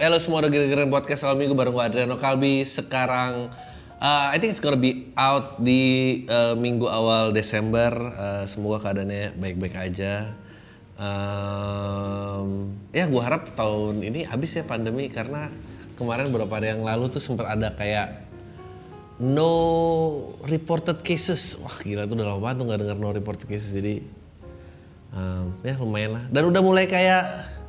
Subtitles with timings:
[0.00, 2.64] Halo semua udah dengerin podcast Al Minggu bareng gue Adriano Kalbi.
[2.64, 3.52] Sekarang
[4.00, 7.92] uh, I think it's gonna be out di uh, minggu awal Desember.
[8.16, 10.32] Uh, Semoga keadaannya baik-baik aja.
[10.96, 15.52] Um, Ya gue harap tahun ini habis ya pandemi Karena
[16.00, 18.24] kemarin beberapa hari yang lalu tuh sempat ada kayak
[19.20, 19.52] No
[20.48, 21.60] reported cases.
[21.60, 23.76] Wah gila tuh udah lama banget tuh gak denger no reported cases.
[23.76, 24.00] Jadi
[25.12, 26.24] um, ya lumayan lah.
[26.32, 27.59] Dan udah mulai kayak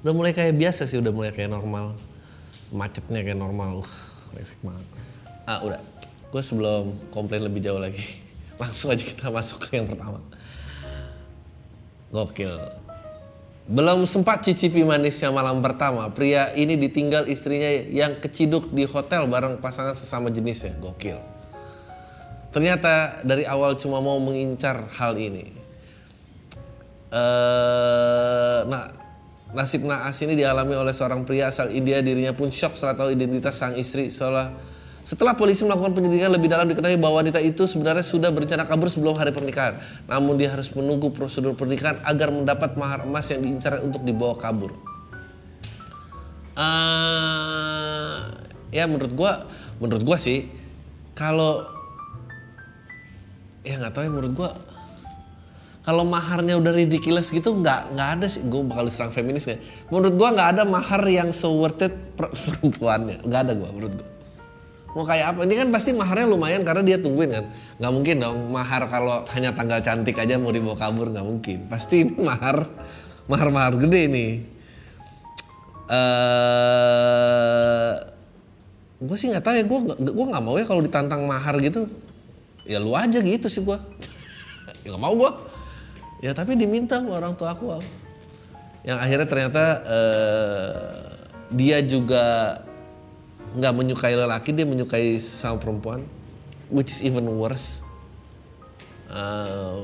[0.00, 1.96] udah mulai kayak biasa sih udah mulai kayak normal.
[2.72, 3.84] Macetnya kayak normal.
[3.84, 4.86] Uh resik banget.
[5.46, 5.80] Ah udah.
[6.30, 8.02] Gue sebelum komplain lebih jauh lagi
[8.60, 10.22] langsung aja kita masuk ke yang pertama.
[12.10, 12.54] Gokil.
[13.70, 19.62] Belum sempat cicipi manisnya malam pertama pria ini ditinggal istrinya yang keciduk di hotel bareng
[19.62, 20.74] pasangan sesama jenisnya.
[20.78, 21.18] Gokil.
[22.50, 25.54] Ternyata dari awal cuma mau mengincar hal ini.
[27.10, 28.90] Uh, nah
[29.50, 31.98] Nasib naas ini dialami oleh seorang pria asal India.
[31.98, 34.06] Dirinya pun shock setelah tahu identitas sang istri.
[34.06, 34.54] Setelah,
[35.02, 39.18] setelah polisi melakukan penyelidikan lebih dalam diketahui bahwa wanita itu sebenarnya sudah berencana kabur sebelum
[39.18, 39.82] hari pernikahan.
[40.06, 44.70] Namun dia harus menunggu prosedur pernikahan agar mendapat mahar emas yang diincar untuk dibawa kabur.
[46.54, 48.22] Uh,
[48.70, 49.50] ya menurut gua,
[49.82, 50.46] menurut gua sih
[51.18, 51.66] kalau
[53.66, 54.69] ya nggak tahu ya menurut gua
[55.90, 58.46] kalau maharnya udah ridiculous gitu nggak nggak ada sih.
[58.46, 59.58] Gue bakal diserang feminis ya.
[59.90, 61.90] Menurut gue nggak ada mahar yang so worth it
[62.46, 63.26] perempuannya.
[63.26, 64.08] Nggak ada gue menurut gue
[64.94, 65.42] mau kayak apa?
[65.50, 67.50] Ini kan pasti maharnya lumayan karena dia tungguin kan.
[67.82, 71.66] Nggak mungkin dong mahar kalau hanya tanggal cantik aja mau dibawa kabur nggak mungkin.
[71.66, 72.70] Pasti ini mahar
[73.26, 74.46] mahar mahar gede nih.
[75.90, 76.78] Uh,
[79.10, 79.66] gue sih nggak tahu ya.
[79.66, 81.90] Gue gue nggak mau ya kalau ditantang mahar gitu.
[82.62, 83.74] Ya lu aja gitu sih gue
[84.86, 85.49] ya nggak mau gue
[86.20, 87.80] ya tapi diminta sama orang tua aku
[88.84, 90.72] yang akhirnya ternyata uh,
[91.52, 92.60] dia juga
[93.56, 96.06] nggak menyukai lelaki dia menyukai sama perempuan
[96.70, 97.82] which is even worse.
[99.10, 99.82] Uh,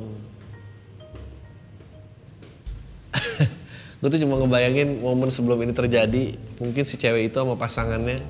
[3.98, 8.22] gue tuh cuma ngebayangin momen sebelum ini terjadi mungkin si cewek itu sama pasangannya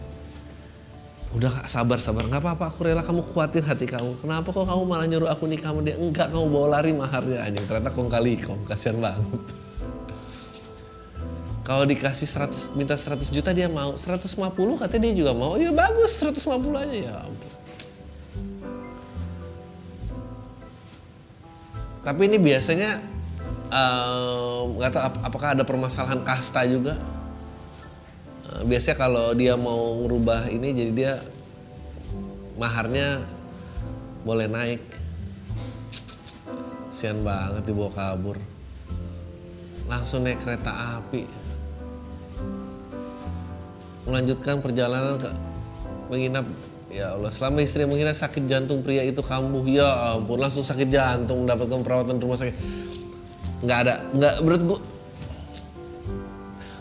[1.36, 2.24] udah sabar sabar.
[2.24, 4.16] Nggak apa-apa aku rela kamu kuatin hati kamu.
[4.24, 6.00] Kenapa kok kamu malah nyuruh aku nikah sama dia?
[6.00, 7.64] Enggak kamu bawa lari maharnya anjing.
[7.69, 8.64] Ternyata kong kali kong.
[8.64, 9.44] Kasihan banget.
[11.60, 13.92] Kalau dikasih 100 minta 100 juta dia mau.
[14.00, 14.32] 150
[14.80, 15.60] katanya dia juga mau.
[15.60, 16.41] Ya bagus 150
[16.72, 17.53] aja ya ampun.
[22.00, 23.03] Tapi ini biasanya
[23.66, 26.94] nggak um, tahu ap apakah ada permasalahan kasta juga
[28.65, 31.12] biasanya kalau dia mau ngerubah ini jadi dia
[32.56, 33.21] maharnya
[34.25, 34.83] boleh naik.
[36.89, 38.41] Sian banget dibawa kabur.
[39.87, 41.28] Langsung naik kereta api.
[44.09, 45.31] Melanjutkan perjalanan ke
[46.09, 46.47] menginap.
[46.87, 49.62] Ya Allah selama istri mengira sakit jantung pria itu kambuh.
[49.69, 52.56] Ya ampun langsung sakit jantung mendapatkan perawatan rumah sakit.
[53.61, 54.81] Nggak ada nggak menurut gue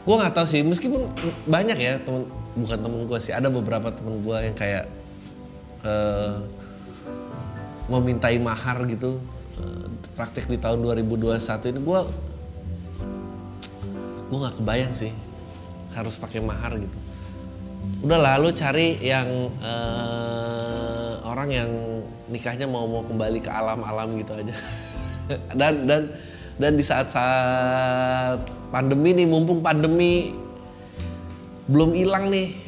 [0.06, 1.10] gue nggak tahu sih meskipun
[1.50, 4.86] banyak ya temen bukan temen gue sih ada beberapa temen gue yang kayak
[5.82, 6.46] uh,
[7.90, 9.18] memintai mahar gitu
[9.58, 12.00] uh, praktek di tahun 2021 ini gue
[14.30, 15.14] gue nggak kebayang sih
[15.96, 16.98] harus pakai mahar gitu.
[18.04, 21.72] Udah lalu cari yang uh, orang yang
[22.28, 24.56] nikahnya mau mau kembali ke alam-alam gitu aja.
[25.58, 26.14] Dan dan
[26.62, 30.36] dan di saat-saat pandemi nih mumpung pandemi.
[31.72, 32.60] Belum hilang nih.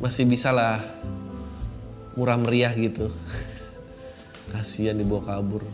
[0.00, 0.80] Masih bisa lah
[2.16, 3.12] murah meriah gitu.
[4.56, 5.68] Kasihan dibawa kabur.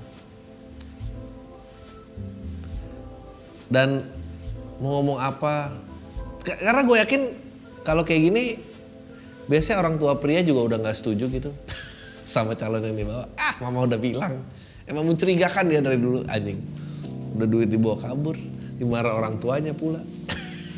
[3.71, 4.11] Dan
[4.83, 5.71] mau ngomong apa?
[6.43, 7.23] Karena gue yakin
[7.87, 8.45] kalau kayak gini
[9.47, 11.51] biasanya orang tua pria juga udah nggak setuju gitu.
[12.27, 13.31] Sama calon yang dibawa.
[13.39, 14.43] Ah mama udah bilang.
[14.83, 16.59] Emang mencurigakan dia dari dulu anjing.
[17.39, 20.01] Udah duit dibawa kabur dimarah orang tuanya pula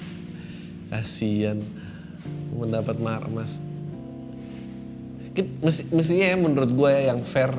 [0.91, 1.61] kasian
[2.57, 3.61] mendapat emas
[5.63, 7.55] mesti, mestinya ya menurut gue ya yang fair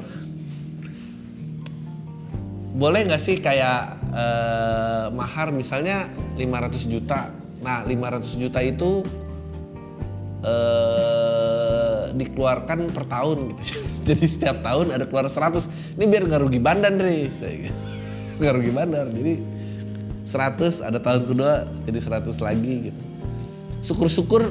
[2.81, 6.09] boleh nggak sih kayak eh, mahar misalnya
[6.39, 7.29] 500 juta.
[7.61, 9.05] Nah, 500 juta itu
[10.41, 13.61] eh dikeluarkan per tahun gitu.
[14.09, 15.99] Jadi setiap tahun ada keluar 100.
[15.99, 17.29] Ini biar nggak rugi bandar nih.
[18.41, 19.05] Nggak rugi bandar.
[19.13, 19.33] Jadi
[20.31, 23.03] 100 ada tahun kedua jadi 100 lagi gitu.
[23.83, 24.47] Syukur-syukur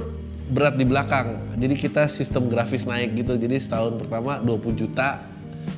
[0.53, 1.39] berat di belakang.
[1.57, 3.39] Jadi kita sistem grafis naik gitu.
[3.41, 5.25] Jadi setahun pertama 20 juta,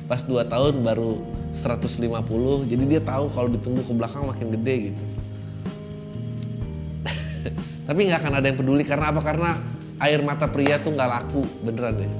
[0.09, 1.23] pas 2 tahun baru
[1.55, 2.67] 150.
[2.67, 5.03] Jadi dia tahu kalau ditunggu ke belakang makin gede gitu.
[7.87, 9.21] Tapi nggak akan ada yang peduli karena apa?
[9.23, 9.55] Karena
[10.01, 12.11] air mata pria tuh nggak laku beneran deh.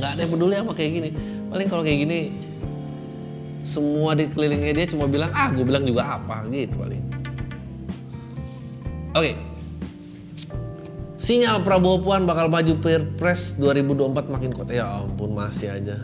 [0.00, 1.10] Nggak ada yang peduli sama kayak gini.
[1.52, 2.49] Paling kalau kayak gini
[3.60, 7.04] semua di kelilingnya dia cuma bilang ah gue bilang juga apa gitu paling.
[9.16, 9.32] Oke.
[11.20, 14.72] Sinyal Prabowo Puan bakal maju Pilpres 2024 makin kuat.
[14.72, 16.00] Ya ampun masih aja.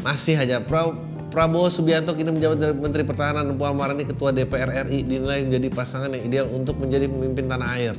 [0.00, 0.88] Masih aja pra,
[1.28, 6.24] Prabowo Subianto kini menjabat Menteri Pertahanan Puan Maharani Ketua DPR RI dinilai menjadi pasangan yang
[6.24, 7.96] ideal untuk menjadi pemimpin tanah air.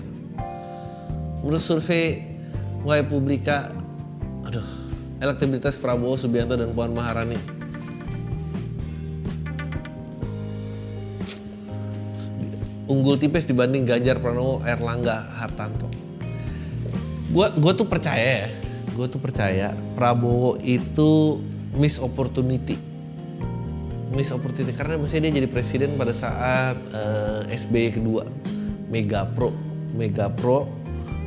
[1.45, 2.25] Menurut survei
[2.79, 3.69] Y Publika,
[4.47, 4.65] aduh,
[5.21, 7.58] elektabilitas Prabowo Subianto dan Puan Maharani
[12.89, 15.85] unggul tipis dibanding Ganjar Pranowo, Erlangga Hartanto.
[17.29, 18.49] Gua gua tuh percaya ya,
[18.97, 21.39] gua tuh percaya Prabowo itu
[21.77, 22.75] miss opportunity.
[24.09, 28.25] Miss opportunity karena mestinya dia jadi presiden pada saat uh, SBY kedua,
[28.89, 29.53] Mega Pro,
[29.93, 30.65] Mega Pro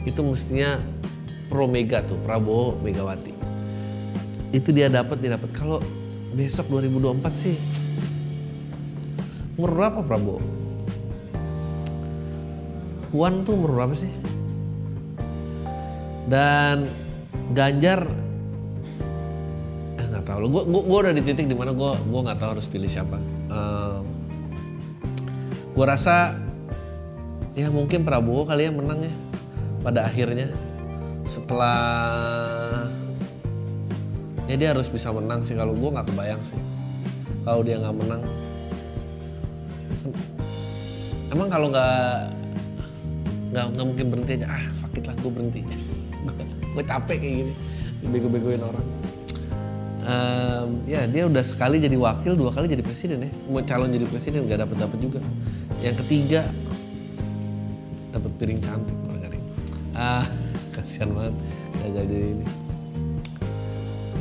[0.03, 0.83] itu mestinya
[1.47, 3.31] pro Mega tuh Prabowo Megawati.
[4.51, 5.79] Itu dia dapat dia dapat kalau
[6.35, 7.57] besok 2024 sih
[9.55, 10.62] umur berapa Prabowo?
[13.13, 14.11] Puan tuh umur berapa sih?
[16.27, 16.89] Dan
[17.53, 18.09] Ganjar
[20.01, 20.47] eh nggak tahu lo.
[20.49, 23.21] Gue gue udah di titik di mana gue gue nggak tahu harus pilih siapa.
[23.53, 24.09] Um,
[25.77, 26.41] gue rasa
[27.53, 29.13] ya mungkin Prabowo kali ya menang ya
[29.85, 30.49] pada akhirnya
[31.29, 32.89] setelah
[34.49, 36.57] ya dia harus bisa menang sih kalau gue nggak kebayang sih
[37.45, 38.23] kalau dia nggak menang
[41.33, 42.32] emang kalau nggak
[43.53, 45.61] nggak nggak mungkin berhenti aja ah fakit lah gue berhenti.
[46.73, 47.53] Gue capek kayak gini.
[48.03, 48.87] Bego-begoin orang.
[50.03, 53.31] Um, ya dia udah sekali jadi wakil dua kali jadi presiden ya.
[53.47, 55.21] Mau calon jadi presiden nggak dapat dapat juga.
[55.85, 56.49] Yang ketiga
[58.11, 59.45] dapat piring cantik orang garing
[59.95, 60.27] ah
[60.75, 61.35] kasihan banget.
[61.85, 62.47] Gagal jadi ini.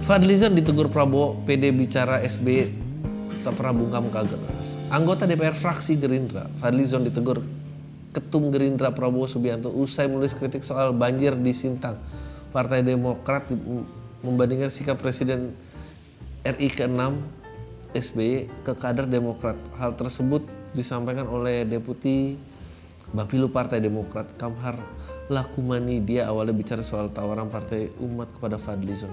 [0.06, 2.74] Fadlizon ditegur Prabowo PD bicara SB
[3.42, 4.42] tak pernah bungkam kaget
[4.92, 7.42] anggota DPR fraksi Gerindra Fadlizon ditegur
[8.12, 11.96] Ketum Gerindra Prabowo Subianto usai menulis kritik soal banjir di Sintang.
[12.52, 13.48] Partai Demokrat
[14.20, 15.56] membandingkan sikap Presiden
[16.44, 17.00] RI ke-6
[17.96, 19.56] SBY ke kader Demokrat.
[19.80, 20.44] Hal tersebut
[20.76, 22.36] disampaikan oleh Deputi
[23.16, 24.80] Bapilu Partai Demokrat Kamhar
[25.32, 26.04] Lakumani.
[26.04, 29.12] Dia awalnya bicara soal tawaran Partai Umat kepada Fadlizon.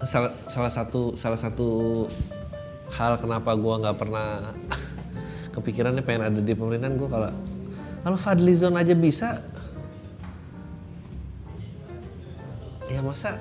[0.00, 1.68] Salah, salah satu salah satu
[2.94, 4.54] hal kenapa gue nggak pernah
[5.54, 7.30] kepikirannya pengen ada di pemerintahan gue kalau
[8.00, 9.44] kalau Fadlizon aja bisa.
[12.88, 13.36] Ya masa?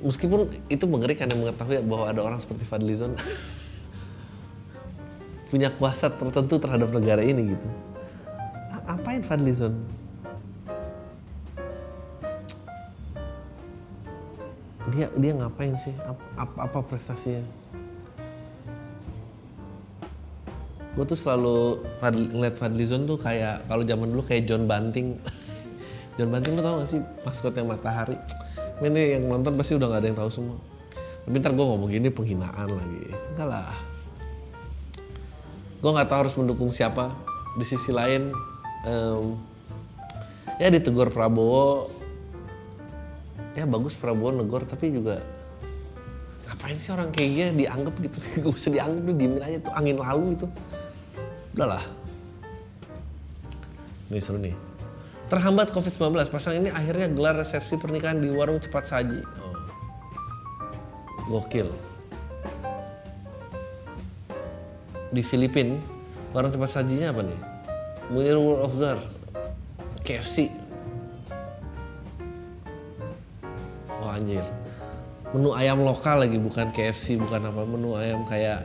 [0.00, 3.14] Meskipun itu mengerikan yang mengetahui bahwa ada orang seperti Fadlizon
[5.50, 7.68] punya kuasa tertentu terhadap negara ini gitu.
[8.86, 9.76] Apain Fadlizon
[14.96, 15.92] dia dia ngapain sih?
[16.40, 17.44] Apa, apa prestasinya?
[20.96, 21.84] Gue tuh selalu
[22.32, 25.20] ngeliat Fadlizon tuh kayak kalau zaman dulu kayak John Banting.
[26.16, 28.16] John Banting lo tau gak sih maskotnya Matahari?
[28.80, 30.56] Ini yang nonton pasti udah gak ada yang tahu semua.
[31.28, 33.12] Tapi ntar gue ngomong gini penghinaan lagi.
[33.36, 33.76] Enggak lah.
[35.84, 37.12] Gue nggak tahu harus mendukung siapa.
[37.60, 38.32] Di sisi lain
[38.88, 39.36] um,
[40.56, 41.92] ya ditegur Prabowo
[43.56, 45.24] ya bagus Prabowo negor tapi juga
[46.46, 48.16] ngapain sih orang kayak gini dianggap gitu?
[48.44, 50.46] Gak usah dianggap tuh diemin aja tuh angin lalu itu
[51.56, 51.82] udahlah
[54.06, 54.54] ini seru nih.
[55.26, 59.18] Terhambat COVID-19 pasangan ini akhirnya gelar resepsi pernikahan di warung cepat saji.
[59.42, 59.54] Oh.
[61.26, 61.66] gokil.
[65.10, 65.74] Di Filipina
[66.30, 67.40] warung cepat sajinya apa nih?
[68.14, 68.98] Munir World of Zar
[70.06, 70.46] KFC
[74.16, 74.44] anjir.
[75.36, 78.64] Menu ayam lokal lagi bukan KFC bukan apa menu ayam kayak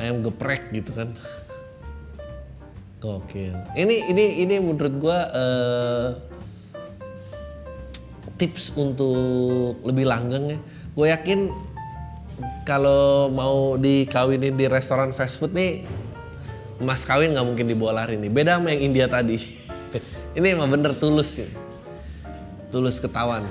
[0.00, 1.14] ayam geprek gitu kan.
[3.00, 3.56] Gokil.
[3.78, 6.08] Ini ini ini menurut gua uh,
[8.40, 10.58] tips untuk lebih langgeng ya.
[10.96, 11.40] Gue yakin
[12.64, 15.84] kalau mau dikawinin di restoran fast food nih
[16.80, 18.32] mas kawin nggak mungkin dibawa lari nih.
[18.32, 19.36] Beda sama yang India tadi.
[20.36, 21.69] Ini emang bener tulus sih
[22.70, 23.42] tulus ketahuan.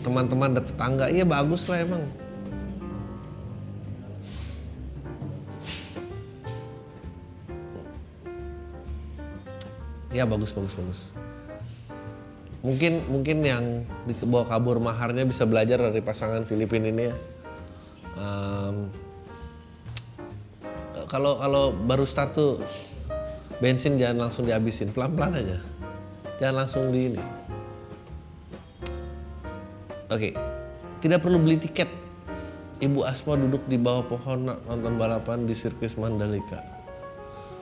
[0.00, 2.04] Teman-teman dan tetangga iya bagus lah emang.
[10.12, 11.00] Ya bagus bagus bagus.
[12.64, 13.64] Mungkin mungkin yang
[14.08, 17.16] dibawa kabur maharnya bisa belajar dari pasangan Filipina ini ya.
[18.16, 18.88] Um,
[21.08, 22.62] kalau kalau baru start tuh
[23.58, 25.58] bensin jangan langsung dihabisin pelan pelan aja
[26.40, 27.22] jangan langsung di ini
[30.08, 30.30] oke
[31.04, 31.90] tidak perlu beli tiket
[32.80, 36.74] ibu Asma duduk di bawah pohon nonton balapan di sirkuit Mandalika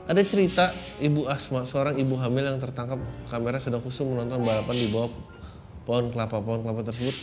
[0.02, 2.98] ada cerita ibu Asma, seorang ibu hamil yang tertangkap
[3.30, 5.14] kamera sedang khusus menonton balapan di bawah
[5.86, 6.42] pohon kelapa.
[6.42, 7.14] Pohon kelapa tersebut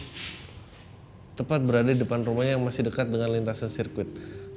[1.36, 4.08] tepat berada di depan rumahnya yang masih dekat dengan lintasan sirkuit.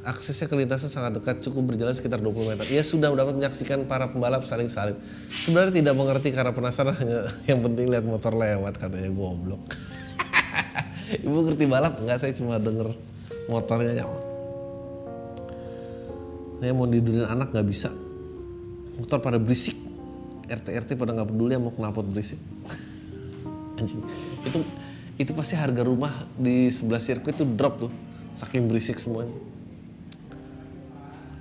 [0.02, 2.66] Aksesnya ke lintasan sangat dekat, cukup berjalan sekitar 20 meter.
[2.74, 4.98] Ia sudah dapat menyaksikan para pembalap saling salib.
[5.30, 9.62] Sebenarnya tidak mengerti karena penasaran hanya yang penting lihat motor lewat katanya goblok.
[11.26, 12.02] Ibu ngerti balap?
[12.02, 12.90] Enggak, saya cuma denger
[13.46, 14.18] motornya nyawa.
[16.58, 17.90] Saya mau tidurin anak nggak bisa
[18.98, 19.76] motor pada berisik
[20.46, 22.38] RT RT pada nggak peduli mau knalpot berisik
[23.80, 24.02] anjing
[24.44, 24.58] itu
[25.20, 27.92] itu pasti harga rumah di sebelah sirkuit itu drop tuh
[28.36, 29.32] saking berisik semuanya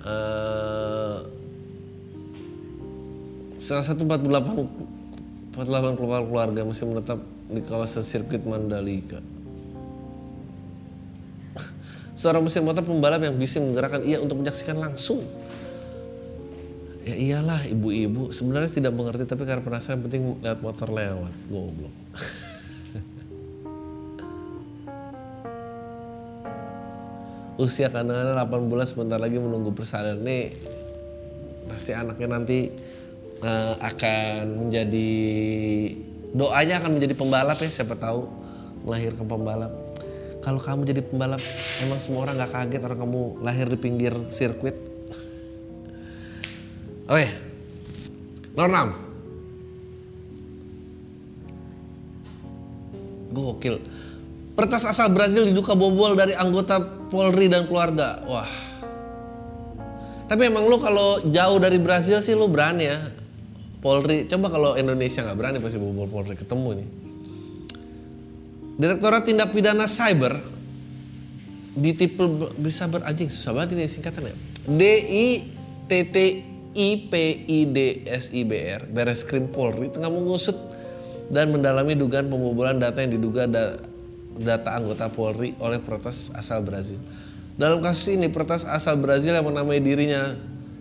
[0.06, 1.16] uh,
[3.58, 7.20] salah satu 48 48 keluarga keluarga masih menetap
[7.52, 9.20] di kawasan sirkuit Mandalika.
[12.20, 15.20] Seorang mesin motor pembalap yang bisa menggerakkan ia untuk menyaksikan langsung.
[17.04, 18.32] Ya iyalah ibu-ibu.
[18.32, 21.34] Sebenarnya tidak mengerti tapi karena penasaran penting lihat motor lewat.
[21.52, 21.92] Goblok
[27.62, 30.58] usia kandungannya 8 bulan sebentar lagi menunggu persalinan nih
[31.70, 32.74] pasti anaknya nanti
[33.46, 35.10] uh, akan menjadi
[36.34, 38.26] doanya akan menjadi pembalap ya siapa tahu
[38.82, 39.72] melahirkan pembalap
[40.42, 41.42] kalau kamu jadi pembalap
[41.86, 44.92] emang semua orang nggak kaget orang kamu lahir di pinggir sirkuit
[47.12, 47.28] Oke.
[48.56, 48.94] Nomor
[53.28, 53.36] 6.
[53.36, 53.76] Gokil.
[54.52, 58.20] Pertas asal Brazil diduga bobol dari anggota Polri dan keluarga.
[58.28, 58.48] Wah.
[60.28, 63.00] Tapi emang lu kalau jauh dari Brazil sih lu berani ya.
[63.82, 66.88] Polri, coba kalau Indonesia nggak berani pasti bobol Polri ketemu nih.
[68.78, 70.40] Direktorat Tindak Pidana Cyber
[71.72, 72.22] di tipe
[72.60, 74.36] bisa beranjing susah banget ini singkatannya.
[75.88, 76.16] T
[76.72, 78.88] IPIDSIBR,
[79.28, 80.56] Krim Polri tengah mengusut
[81.28, 83.76] dan mendalami dugaan pembobolan data yang diduga da
[84.38, 87.00] data anggota Polri oleh protes asal Brazil.
[87.56, 90.36] Dalam kasus ini, protes asal Brazil yang menamai dirinya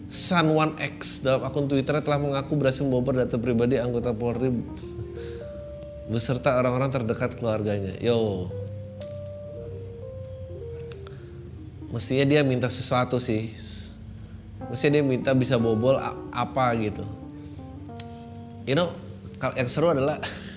[0.08, 4.52] Sun One X dalam akun Twitter telah mengaku berhasil membobol data pribadi anggota Polri
[6.12, 7.96] beserta orang-orang terdekat keluarganya.
[8.00, 8.52] Yo,
[11.92, 13.52] mestinya dia minta sesuatu sih
[14.72, 16.00] mesti dia minta bisa bobol
[16.32, 17.04] apa gitu
[18.64, 18.96] you know
[19.60, 20.16] yang seru adalah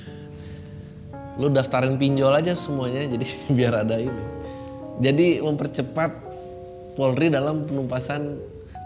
[1.38, 3.26] lu daftarin pinjol aja semuanya jadi
[3.56, 4.24] biar ada ini.
[5.02, 6.22] Jadi mempercepat
[6.94, 8.38] Polri dalam penumpasan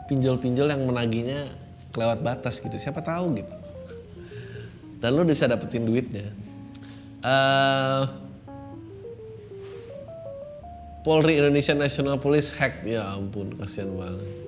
[0.09, 1.45] pinjol-pinjol yang menagihnya
[1.93, 2.73] kelewat batas gitu.
[2.81, 3.52] Siapa tahu gitu.
[5.05, 6.25] Dan lu bisa dapetin duitnya.
[7.21, 8.09] Uh,
[11.05, 12.81] Polri Indonesia National Police hack.
[12.88, 14.48] Ya ampun kasihan banget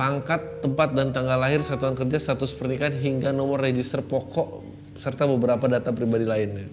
[0.00, 4.64] pangkat, tempat dan tanggal lahir, satuan kerja, status pernikahan hingga nomor register pokok
[4.96, 6.64] serta beberapa data pribadi lainnya.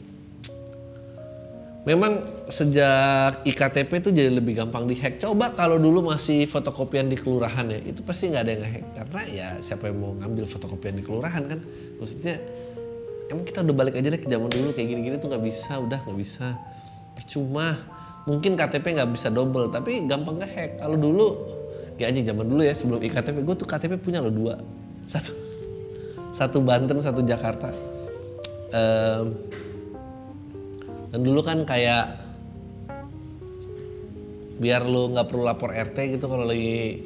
[1.83, 5.19] Memang sejak iktp itu jadi lebih gampang dihack.
[5.19, 9.21] Coba kalau dulu masih fotokopian di kelurahan ya, itu pasti nggak ada yang ngehack karena
[9.31, 11.59] ya siapa yang mau ngambil fotokopian di kelurahan kan?
[11.99, 12.43] Maksudnya
[13.27, 15.99] emang kita udah balik aja deh ke zaman dulu kayak gini-gini tuh nggak bisa, udah
[16.07, 16.55] nggak bisa.
[17.15, 17.75] Percuma.
[18.27, 20.83] Mungkin KTP nggak bisa double, tapi gampang ngehack.
[20.83, 21.56] Kalau dulu
[21.97, 24.61] kayak anjing zaman dulu ya sebelum iktp gue tuh KTP punya lo dua.
[25.03, 25.33] Satu
[26.31, 27.73] satu Banten satu Jakarta.
[28.69, 29.25] Um,
[31.09, 32.21] dan dulu kan kayak
[34.57, 37.01] biar lo nggak perlu lapor RT gitu kalau lagi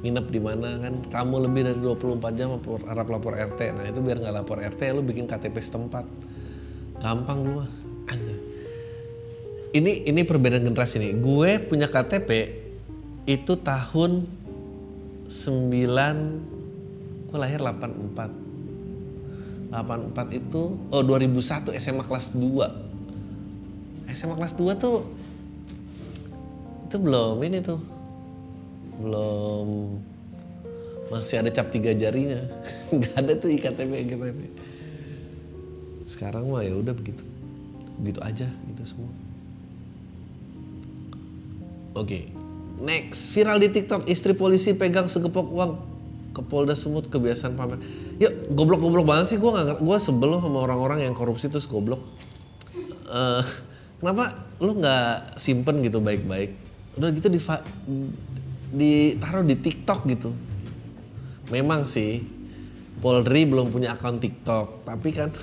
[0.00, 2.56] nginep di mana kan kamu lebih dari 24 jam
[2.88, 6.04] harap lapor RT nah itu biar nggak lapor RT lo bikin KTP setempat.
[7.00, 7.70] Gampang dulu mah
[9.70, 11.12] ini ini perbedaan generasi nih.
[11.22, 12.59] Gue punya KTP
[13.30, 14.26] itu tahun
[15.30, 25.06] 99 gue lahir 84 84 itu oh 2001 SMA kelas 2 SMA kelas 2 tuh
[26.90, 27.78] itu belum ini tuh
[28.98, 29.94] belum
[31.10, 32.42] masih ada cap tiga jarinya.
[32.94, 34.40] Nggak ada tuh iktp iktp
[36.10, 37.22] sekarang mah ya udah begitu
[38.02, 39.14] begitu aja gitu semua.
[41.94, 42.39] Oke okay.
[42.80, 45.72] Next viral di tiktok istri polisi pegang segepok uang.
[46.30, 47.82] Ke Polda Sumut kebiasaan pamer.
[48.22, 51.98] Yuk goblok-goblok banget sih gue nggak gue sebel sama orang-orang yang korupsi terus goblok.
[53.10, 53.42] Uh,
[53.98, 56.54] kenapa lu nggak simpen gitu baik-baik?
[56.94, 57.42] Udah gitu di
[58.70, 60.30] ditaruh di TikTok gitu.
[61.50, 62.22] Memang sih
[63.02, 65.34] Polri belum punya akun TikTok tapi kan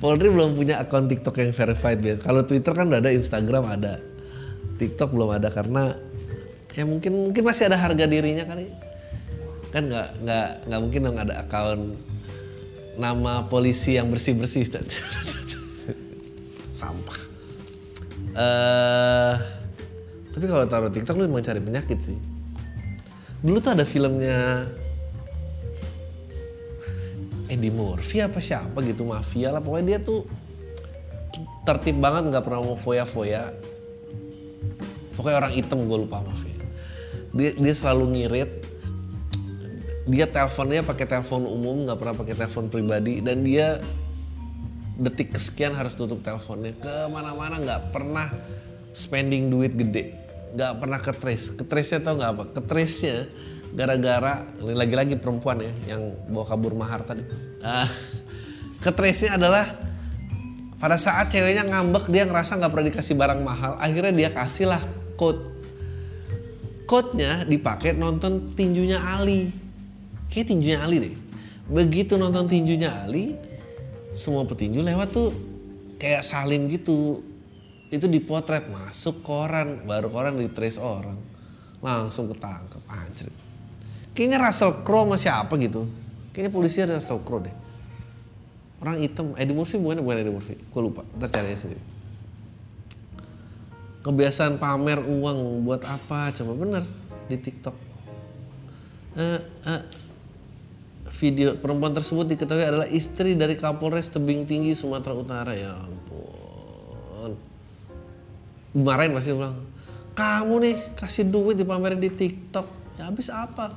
[0.00, 2.22] Polri belum punya akun TikTok yang verified biasa.
[2.22, 3.98] Kalau Twitter kan udah ada, Instagram ada,
[4.76, 5.96] TikTok belum ada karena
[6.76, 8.68] ya mungkin mungkin masih ada harga dirinya kali.
[9.72, 11.96] Kan nggak nggak nggak mungkin dong ada akun
[12.96, 14.64] nama polisi yang bersih bersih.
[16.76, 17.18] Sampah.
[18.36, 19.34] Uh,
[20.36, 22.18] tapi kalau taruh TikTok lu emang cari penyakit sih.
[23.40, 24.68] Dulu tuh ada filmnya
[27.46, 30.26] Eddie Murphy apa siapa gitu mafia lah pokoknya dia tuh
[31.62, 33.54] tertib banget nggak pernah mau foya-foya
[35.16, 36.56] pokoknya orang hitam gue lupa mafia
[37.36, 38.50] dia dia selalu ngirit.
[40.06, 43.20] Dia teleponnya pakai telepon umum nggak pernah pakai telepon pribadi.
[43.20, 43.76] Dan dia
[44.96, 46.72] detik kesekian harus tutup teleponnya.
[46.80, 48.32] Ke mana-mana nggak pernah
[48.96, 50.16] spending duit gede.
[50.56, 51.52] Nggak pernah ke trace.
[51.52, 52.44] Ke trace nya tau nggak apa?
[52.56, 53.16] Ke trace nya
[53.76, 57.20] gara-gara ini lagi-lagi perempuan ya yang bawa kabur mahar tadi.
[57.60, 57.84] Uh,
[58.80, 59.68] ketrace-nya adalah
[60.80, 64.80] pada saat ceweknya ngambek dia ngerasa nggak pernah dikasih barang mahal, akhirnya dia kasih lah
[65.16, 65.40] code.
[66.86, 69.50] Code-nya dipakai nonton tinjunya Ali.
[70.30, 71.14] Kayak tinjunya Ali deh.
[71.66, 73.34] Begitu nonton tinjunya Ali,
[74.14, 75.34] semua petinju lewat tuh
[75.98, 77.26] kayak salim gitu.
[77.90, 81.18] Itu dipotret masuk koran, baru koran di trace orang.
[81.82, 83.30] Langsung ketangkep anjir.
[84.14, 85.90] Kayaknya Russell Crowe sama siapa gitu.
[86.32, 87.56] Kayaknya polisi ada Russell Crowe deh.
[88.80, 90.54] Orang hitam, Eddie Murphy bukan bukan Eddie Murphy.
[90.56, 91.95] Gue lupa, ntar cari sendiri.
[94.06, 96.30] Kebiasaan pamer uang buat apa?
[96.30, 96.86] Coba bener
[97.26, 97.74] di TikTok.
[99.18, 99.82] Uh, uh,
[101.18, 105.58] video perempuan tersebut diketahui adalah istri dari Kapolres Tebing Tinggi Sumatera Utara.
[105.58, 107.34] Ya ampun.
[108.78, 109.58] Marahin masih bilang,
[110.14, 112.68] kamu nih kasih duit dipamerin di TikTok.
[113.02, 113.74] Ya habis apa?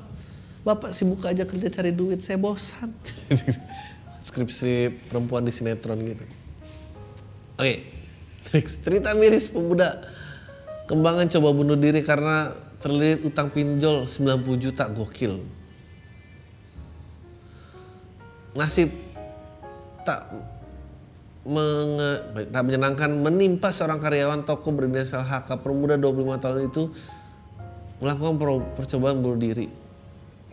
[0.61, 2.93] Bapak sibuk aja kerja cari duit, saya bosan.
[4.27, 6.21] Skrip-skrip perempuan di sinetron gitu.
[6.21, 7.77] Oke, okay.
[8.53, 8.81] Next.
[8.85, 10.05] Cerita miris pemuda
[10.89, 15.43] kembangan coba bunuh diri karena terlilit utang pinjol 90 juta gokil.
[18.57, 18.89] Nasib
[20.07, 20.31] tak
[21.45, 22.11] menge,
[22.49, 26.83] tak menyenangkan menimpa seorang karyawan toko berinisial HK pemuda 25 tahun itu
[27.99, 28.35] melakukan
[28.79, 29.67] percobaan bunuh diri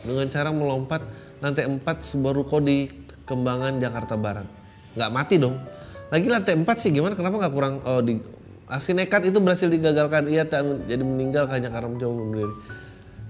[0.03, 1.03] dengan cara melompat
[1.41, 2.91] lantai 4 sebuah ruko di
[3.27, 4.47] Kembangan Jakarta Barat.
[4.95, 5.59] Nggak mati dong.
[6.07, 8.23] Lagi lantai 4 sih gimana kenapa nggak kurang oh di
[8.71, 10.47] aksi nekat itu berhasil digagalkan ia
[10.87, 12.55] jadi meninggal hanya karena mencoba bunuh diri.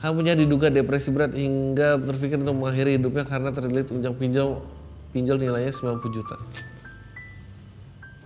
[0.04, 4.60] Hanya diduga depresi berat hingga berpikir untuk mengakhiri hidupnya karena terlilit unjang pinjol
[5.16, 6.36] pinjol nilainya 90 juta.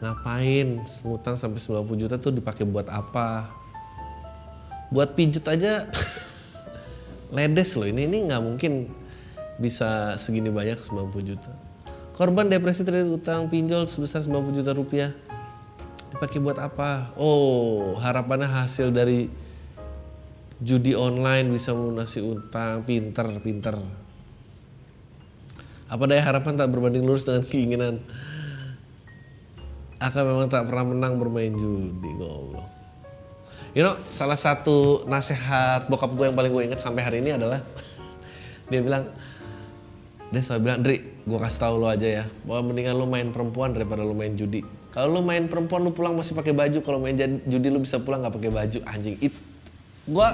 [0.03, 3.47] Ngapain ngutang sampai 90 juta tuh dipakai buat apa?
[4.91, 5.87] Buat pijet aja
[7.37, 8.91] ledes loh ini ini nggak mungkin
[9.63, 11.70] bisa segini banyak 90 juta
[12.21, 15.17] korban depresi terlilit utang pinjol sebesar 90 juta rupiah.
[16.13, 17.17] Dipakai buat apa?
[17.17, 19.33] Oh harapannya hasil dari
[20.61, 22.85] judi online bisa melunasi utang.
[22.85, 23.81] Pinter pinter.
[25.89, 28.05] Apa daya harapan tak berbanding lurus dengan keinginan?
[29.97, 32.69] Akan memang tak pernah menang bermain judi goblok.
[33.73, 37.65] You know salah satu nasihat bokap gue yang paling gue inget sampai hari ini adalah
[38.71, 39.09] dia bilang
[40.31, 43.75] dia selalu bilang Dri gue kasih tahu lo aja ya bahwa mendingan lo main perempuan
[43.75, 44.63] daripada lo main judi.
[44.91, 46.79] Kalau lo main perempuan lo pulang masih pakai baju.
[46.83, 47.15] Kalau main
[47.47, 48.79] judi lo bisa pulang nggak pakai baju.
[48.87, 49.35] Anjing it
[50.11, 50.29] gue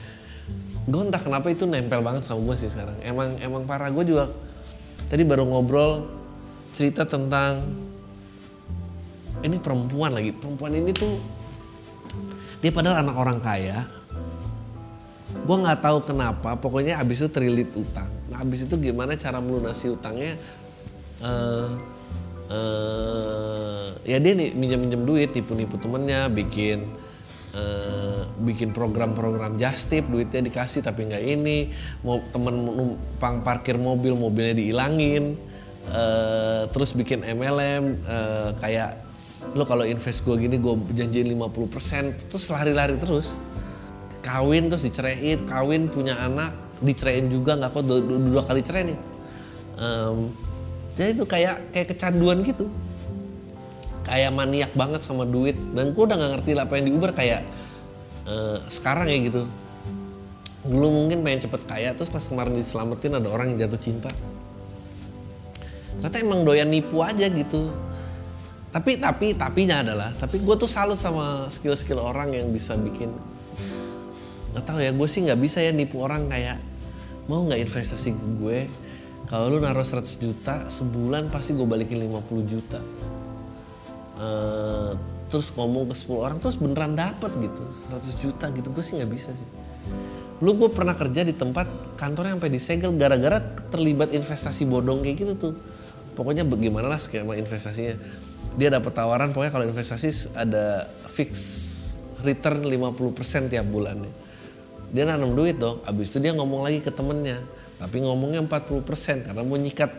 [0.90, 2.98] gue entah kenapa itu nempel banget sama gue sih sekarang.
[3.02, 3.90] Emang emang parah.
[3.90, 4.30] Gue juga
[5.10, 6.06] tadi baru ngobrol
[6.78, 7.66] cerita tentang
[9.42, 10.30] ini perempuan lagi.
[10.34, 11.18] Perempuan ini tuh
[12.62, 13.90] dia padahal anak orang kaya.
[15.30, 18.19] Gue nggak tahu kenapa, pokoknya abis itu terlilit utang.
[18.40, 20.32] Nah abis itu gimana cara melunasi utangnya?
[21.20, 21.76] Uh,
[22.48, 26.88] uh, ya dia nih minjem-minjem duit, tipu-nipu temennya, bikin
[27.52, 31.68] eh, bikin program-program just tip duitnya dikasih tapi nggak ini.
[32.00, 35.36] Mau temen numpang parkir mobil mobilnya dihilangin.
[35.92, 39.04] Eh, terus bikin MLM eh, kayak
[39.52, 43.36] lo kalau invest gue gini gue janjiin 50% terus lari-lari terus.
[44.24, 48.84] Kawin terus diceraiin kawin punya anak diceraiin juga nggak kok dua, dua, dua kali cerai
[48.92, 48.98] nih.
[49.80, 50.16] Em,
[50.96, 52.68] jadi itu kayak kayak kecanduan gitu.
[54.04, 55.56] Kayak maniak banget sama duit.
[55.76, 57.40] Dan gue udah nggak ngerti lah apa yang di Uber kayak
[58.26, 59.42] eh, sekarang ya gitu.
[60.60, 64.10] Dulu mungkin pengen cepet kaya terus pas kemarin diselamatin ada orang yang jatuh cinta.
[66.00, 67.72] Ternyata emang doyan nipu aja gitu.
[68.70, 73.10] Tapi tapi tapinya adalah tapi gue tuh salut sama skill-skill orang yang bisa bikin
[74.50, 76.58] nggak tahu ya gue sih nggak bisa ya nipu orang kayak
[77.30, 78.58] mau nggak investasi ke gue
[79.30, 82.82] kalau lu naruh 100 juta sebulan pasti gue balikin 50 juta.
[84.18, 84.90] Eh,
[85.30, 87.62] terus ngomong ke 10 orang terus beneran dapat gitu
[87.94, 89.46] 100 juta gitu gue sih nggak bisa sih.
[90.42, 93.38] Lu gue pernah kerja di tempat kantornya sampai disegel gara-gara
[93.70, 95.54] terlibat investasi bodong kayak gitu tuh.
[96.18, 97.94] Pokoknya bagaimana lah skema investasinya.
[98.58, 101.38] Dia dapat tawaran pokoknya kalau investasi ada fix
[102.26, 104.29] return 50% tiap bulannya
[104.90, 105.82] dia nanam duit dong.
[105.86, 107.38] Abis itu dia ngomong lagi ke temennya.
[107.78, 109.90] Tapi ngomongnya 40% karena mau nyikat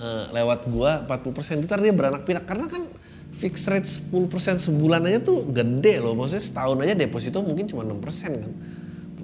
[0.00, 2.46] eh, lewat gua 40% ntar dia beranak pinak.
[2.46, 2.86] Karena kan
[3.30, 6.14] fix rate 10% sebulan aja tuh gede loh.
[6.14, 8.52] Maksudnya setahun aja deposito mungkin cuma 6% kan.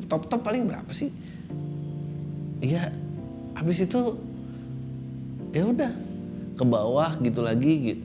[0.06, 1.10] Top top paling berapa sih?
[2.62, 2.90] Iya
[3.56, 4.20] habis itu
[5.54, 5.92] ya udah
[6.56, 8.04] ke bawah gitu lagi gitu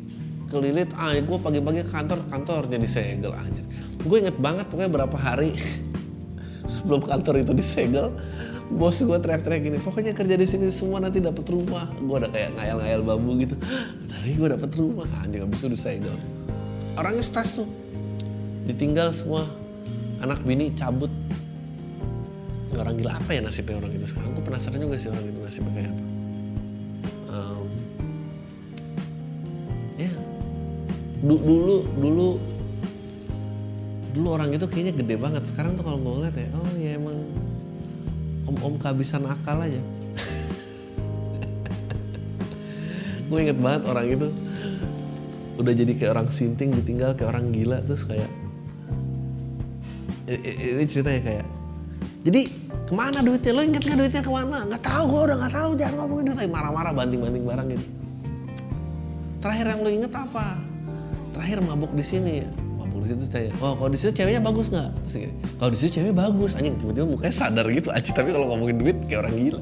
[0.52, 0.92] kelilit.
[1.00, 3.64] Ah gue pagi-pagi ke kantor kantornya disegel aja
[4.02, 5.54] gue inget banget pokoknya berapa hari
[6.72, 8.16] sebelum kantor itu disegel.
[8.72, 11.92] Bos gue teriak-teriak gini pokoknya kerja di sini semua nanti dapat rumah.
[12.00, 13.60] Gue udah kayak ngayal-ngayal bambu gitu.
[14.08, 15.04] Tapi gue dapat rumah.
[15.20, 16.16] Anjing habis itu disegel.
[16.96, 17.68] Orangnya stres tuh.
[18.64, 19.44] Ditinggal semua.
[20.24, 21.12] Anak bini cabut.
[22.72, 24.32] Orang gila apa ya nasibnya orang itu sekarang?
[24.32, 26.04] Gue penasaran juga sih orang itu nasibnya kayak apa.
[27.32, 27.68] Em,
[30.00, 30.12] ya.
[31.28, 32.30] Du- dulu dulu
[34.12, 35.44] dulu orang itu kayaknya gede banget.
[35.48, 37.16] Sekarang tuh kalau ngeliat ya oh ya emang
[38.48, 39.80] om-om kehabisan akal aja.
[43.32, 44.28] Gue inget banget orang itu
[45.60, 48.26] udah jadi kayak orang sinting ditinggal kayak orang gila terus kayak
[50.26, 51.46] ini ceritanya kayak
[52.26, 52.50] jadi
[52.92, 53.52] ke mana duitnya?
[53.56, 54.58] Lo inget nggak duitnya ke mana?
[54.68, 56.50] Nggak tahu gue udah nggak tahu jangan ngomongin duit.
[56.52, 57.86] Marah-marah banting-banting barang gitu.
[59.42, 60.46] Terakhir yang lo inget apa?
[61.32, 62.34] Terakhir mabuk di sini.
[62.44, 62.50] ya
[63.02, 64.90] di situ tanya oh kalau di situ ceweknya bagus nggak?
[65.04, 66.52] Terus gini, kalau di situ ceweknya bagus.
[66.54, 68.14] Anjing tiba-tiba mukanya sadar gitu anjing.
[68.14, 69.62] Tapi kalau ngomongin duit kayak orang gila.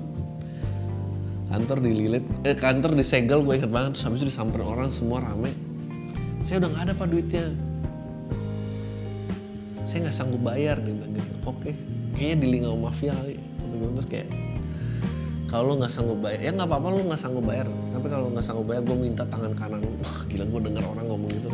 [1.49, 3.97] Kantor dililit eh kantor disegel gue inget banget.
[3.97, 5.51] Terus habis itu disamperin orang semua rame.
[6.43, 7.45] Saya udah nggak ada pak duitnya.
[9.87, 11.31] Saya nggak sanggup bayar dia bilang gitu.
[11.47, 11.71] Oke.
[12.13, 13.35] Kayaknya dealing sama mafia kali
[13.69, 14.27] gue, terus kayak
[15.47, 17.67] kalau lo nggak sanggup bayar ya nggak apa-apa lo nggak sanggup bayar.
[17.95, 19.79] Tapi kalau nggak sanggup bayar gue minta tangan kanan.
[20.03, 21.49] Wah gila gue denger orang ngomong gitu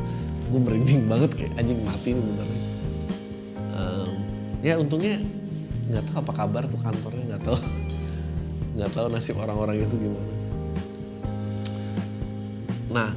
[0.56, 2.48] gue merinding banget kayak anjing mati nih bentar
[3.76, 4.08] Em,
[4.64, 5.20] ya untungnya
[5.92, 7.60] nggak tahu apa kabar tuh kantornya nggak tahu.
[8.76, 10.32] Nggak tahu nasib orang-orang itu gimana.
[12.92, 13.12] Nah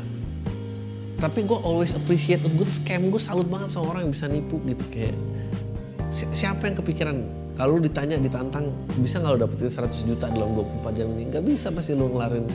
[1.19, 3.11] tapi gue always appreciate a good scam.
[3.11, 5.15] Gue salut banget sama orang yang bisa nipu gitu kayak
[6.15, 7.17] si- siapa yang kepikiran
[7.59, 8.71] kalau ditanya ditantang
[9.03, 11.27] bisa nggak lo dapetin 100 juta dalam 24 jam ini?
[11.31, 12.47] Nggak bisa pasti lu ngelarin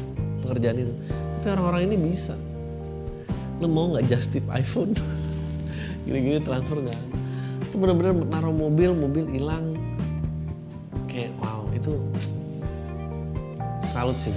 [0.43, 0.93] pekerjaan itu.
[1.39, 2.35] Tapi orang-orang ini bisa
[3.63, 4.91] lu mau nggak just tip iPhone?
[6.05, 7.23] Gini-gini transfer nggak
[7.73, 9.73] itu bener-bener naruh mobil mobil hilang.
[11.09, 11.97] Kayak wow itu
[13.81, 14.29] salut sih.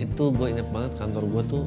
[0.00, 1.64] Itu gue inget banget kantor gue tuh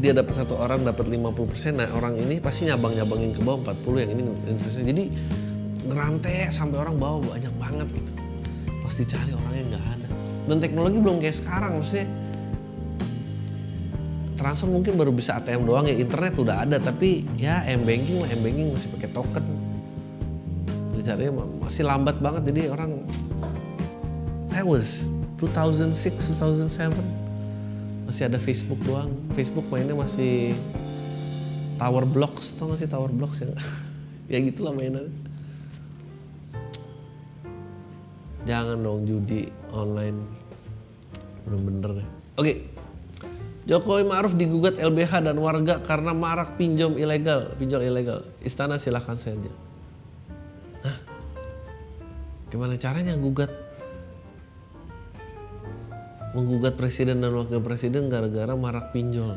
[0.00, 4.10] dia dapat satu orang dapat 50% nah orang ini pasti nyabang-nyabangin ke bawah 40 yang
[4.16, 4.88] ini investasi.
[4.88, 5.04] Jadi
[5.92, 8.12] ngerantai sampai orang bawa banyak banget gitu.
[8.80, 10.08] Pasti cari orangnya nggak ada.
[10.48, 12.08] Dan teknologi belum kayak sekarang maksudnya
[14.38, 18.30] transfer mungkin baru bisa ATM doang ya internet udah ada tapi ya m banking lah
[18.30, 19.44] m banking masih pakai token.
[20.98, 23.00] Carinya masih lambat banget jadi orang
[24.52, 25.08] that was
[25.40, 26.92] 2006 2007
[28.06, 29.10] masih ada Facebook doang.
[29.32, 30.52] Facebook mainnya masih
[31.78, 33.50] Tower Blocks tau gak sih Tower Blocks ya?
[34.28, 35.08] Ya gitulah mainnya.
[38.44, 40.20] Jangan dong judi online.
[41.48, 42.04] Bener-bener
[42.36, 42.77] oke
[43.68, 47.52] Jokowi Ma'ruf digugat LBH dan warga karena marak pinjam ilegal.
[47.60, 48.24] Pinjol ilegal.
[48.40, 49.52] Istana silahkan saja.
[50.88, 50.96] Hah?
[52.48, 53.52] gimana caranya gugat?
[56.32, 59.36] Menggugat presiden dan wakil presiden gara-gara marak pinjol.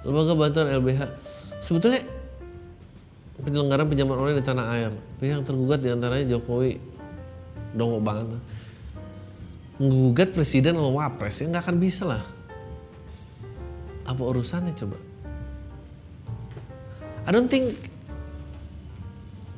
[0.00, 1.12] lembaga bantuan LBH
[1.60, 2.00] sebetulnya
[3.44, 4.92] penyelenggaraan pinjaman online di tanah air.
[5.20, 6.76] Pihak yang tergugat di antaranya Jokowi.
[7.76, 8.26] Dongok banget
[9.80, 12.22] menggugat presiden sama wapres ya nggak akan bisa lah.
[14.04, 15.00] Apa urusannya coba?
[17.24, 17.76] I don't think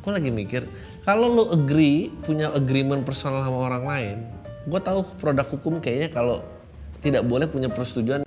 [0.03, 0.67] gue lagi mikir
[1.07, 4.17] kalau lo agree punya agreement personal sama orang lain
[4.67, 6.43] gue tahu produk hukum kayaknya kalau
[7.07, 8.27] tidak boleh punya persetujuan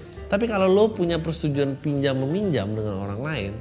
[0.31, 3.51] Tapi kalau lo punya persetujuan pinjam meminjam dengan orang lain,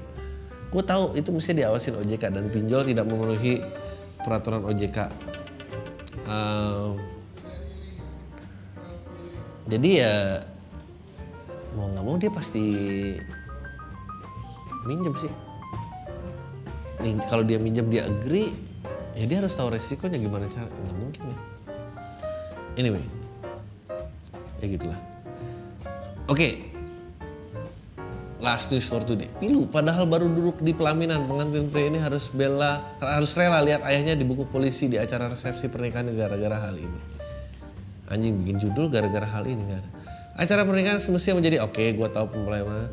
[0.70, 3.58] gue tahu itu mesti diawasin OJK dan pinjol tidak memenuhi
[4.22, 5.10] peraturan OJK.
[6.30, 6.94] Uh,
[9.66, 10.14] jadi ya
[11.74, 12.62] mau nggak mau dia pasti
[14.86, 15.32] minjem sih.
[17.02, 18.54] Nih, kalau dia minjem dia agree,
[19.18, 20.70] ya dia harus tahu resikonya gimana cara.
[20.70, 21.38] Nggak mungkin ya.
[22.78, 23.02] Anyway,
[24.62, 25.09] ya gitulah.
[26.30, 26.52] Oke, okay.
[28.38, 29.26] last news for today.
[29.42, 34.14] Pilu, padahal baru duduk di pelaminan pengantin pria ini harus bela, harus rela lihat ayahnya
[34.14, 37.00] di buku polisi di acara resepsi pernikahan gara-gara hal ini.
[38.14, 39.82] Anjing bikin judul gara-gara hal ini kan.
[40.38, 42.86] Acara pernikahan semestinya menjadi oke, okay, gue tahu pempelai mana.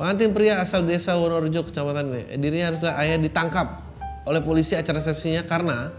[0.00, 3.84] Pengantin pria asal desa Wonorejo kecamatan ini, dirinya haruslah ayah ditangkap
[4.24, 5.92] oleh polisi acara resepsinya karena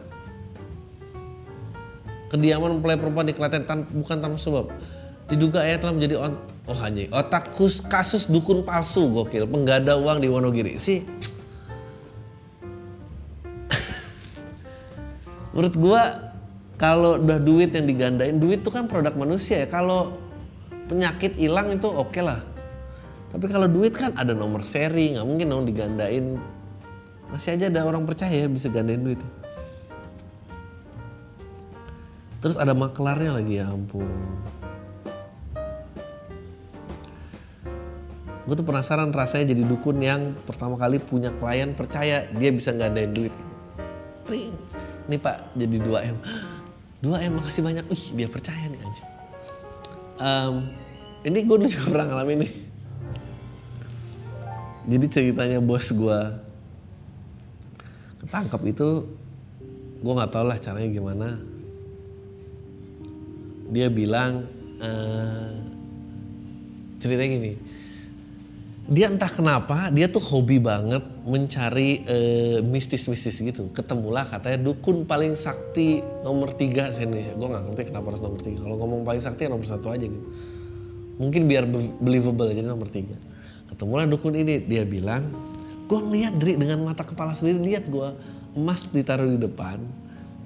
[2.34, 4.74] kediaman mempelai perempuan di Klaten tan bukan tanpa sebab.
[5.30, 6.18] Diduga ayah telah menjadi
[6.70, 7.58] Oh anjing, otak
[7.90, 11.02] kasus dukun palsu gokil, penggada uang di Wonogiri sih.
[15.58, 16.30] Menurut gua
[16.78, 19.68] kalau udah duit yang digandain, duit itu kan produk manusia ya.
[19.68, 20.14] Kalau
[20.86, 22.38] penyakit hilang itu oke okay lah.
[23.34, 26.38] Tapi kalau duit kan ada nomor seri, nggak mungkin dong digandain.
[27.34, 29.18] Masih aja ada orang percaya bisa gandain duit.
[32.46, 34.06] Terus ada maklarnya lagi ya ampun.
[38.50, 43.14] Gue tuh penasaran rasanya jadi dukun yang pertama kali punya klien percaya dia bisa ngadain
[43.14, 43.30] duit.
[44.26, 44.50] Pring.
[45.06, 46.18] nih pak jadi 2 m.
[47.06, 47.86] 2 m makasih banyak.
[47.94, 49.10] Wih dia percaya nih anjing.
[50.18, 50.54] Um,
[51.30, 52.54] ini gue juga pernah ngalamin nih.
[54.98, 56.20] Jadi ceritanya bos gue
[58.26, 59.06] ketangkap itu
[60.02, 61.38] gue nggak tau lah caranya gimana.
[63.70, 64.50] Dia bilang
[64.82, 65.54] uh,
[66.98, 67.69] ceritanya gini
[68.90, 73.70] dia entah kenapa dia tuh hobi banget mencari uh, mistis-mistis gitu.
[73.70, 77.38] Ketemulah katanya dukun paling sakti nomor tiga se Indonesia.
[77.38, 78.66] Gue nggak ngerti kenapa harus nomor tiga.
[78.66, 80.26] Kalau ngomong paling sakti ya nomor satu aja gitu.
[81.22, 81.70] Mungkin biar
[82.02, 83.14] believable jadi nomor tiga.
[83.70, 85.30] Ketemulah dukun ini dia bilang,
[85.86, 88.10] gue ngeliat dari dengan mata kepala sendiri lihat gue
[88.58, 89.78] emas ditaruh di depan,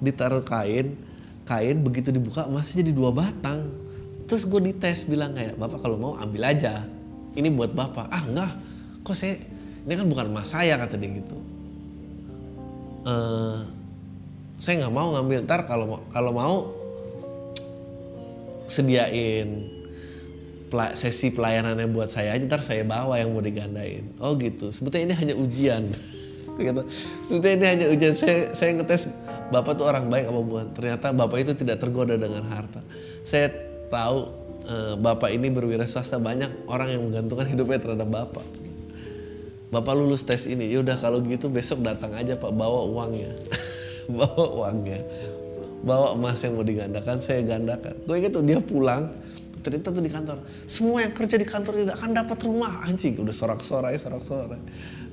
[0.04, 0.92] ditaruh kain,
[1.48, 3.72] kain begitu dibuka emasnya jadi dua batang.
[4.28, 6.84] Terus gue dites bilang kayak bapak kalau mau ambil aja
[7.34, 8.06] ini buat bapak.
[8.10, 8.52] Ah enggak.
[9.02, 9.34] Kok saya
[9.84, 11.36] ini kan bukan emas saya kata dia gitu.
[13.04, 13.60] Uh,
[14.56, 15.44] saya nggak mau ngambil.
[15.44, 16.56] Ntar kalau kalau mau
[18.64, 19.70] sediain
[20.98, 24.10] sesi pelayanannya buat saya aja ntar saya bawa yang mau digandain.
[24.18, 24.74] Oh gitu.
[24.74, 25.84] Sebetulnya ini hanya ujian.
[26.54, 26.86] Gitu.
[27.26, 28.14] Sebetulnya ini hanya ujian.
[28.14, 29.10] Saya saya ngetes
[29.50, 30.66] bapak tuh orang baik apa bukan?
[30.70, 32.78] Ternyata bapak itu tidak tergoda dengan harta.
[33.26, 33.50] Saya
[33.90, 38.46] tahu Eh, bapak ini berwira swasta banyak orang yang menggantungkan hidupnya terhadap bapak.
[39.68, 42.48] Bapak lulus tes ini, yaudah kalau gitu besok datang aja pak.
[42.48, 43.28] Bawa uangnya,
[44.16, 45.04] bawa uangnya,
[45.84, 47.92] bawa emas yang mau digandakan saya gandakan.
[48.08, 49.12] Gue inget tuh dia pulang,
[49.60, 52.72] cerita tuh di kantor, semua yang kerja di kantor tidak akan dapat rumah.
[52.88, 54.62] Anjing, udah sorak-sorai sorak-sorai.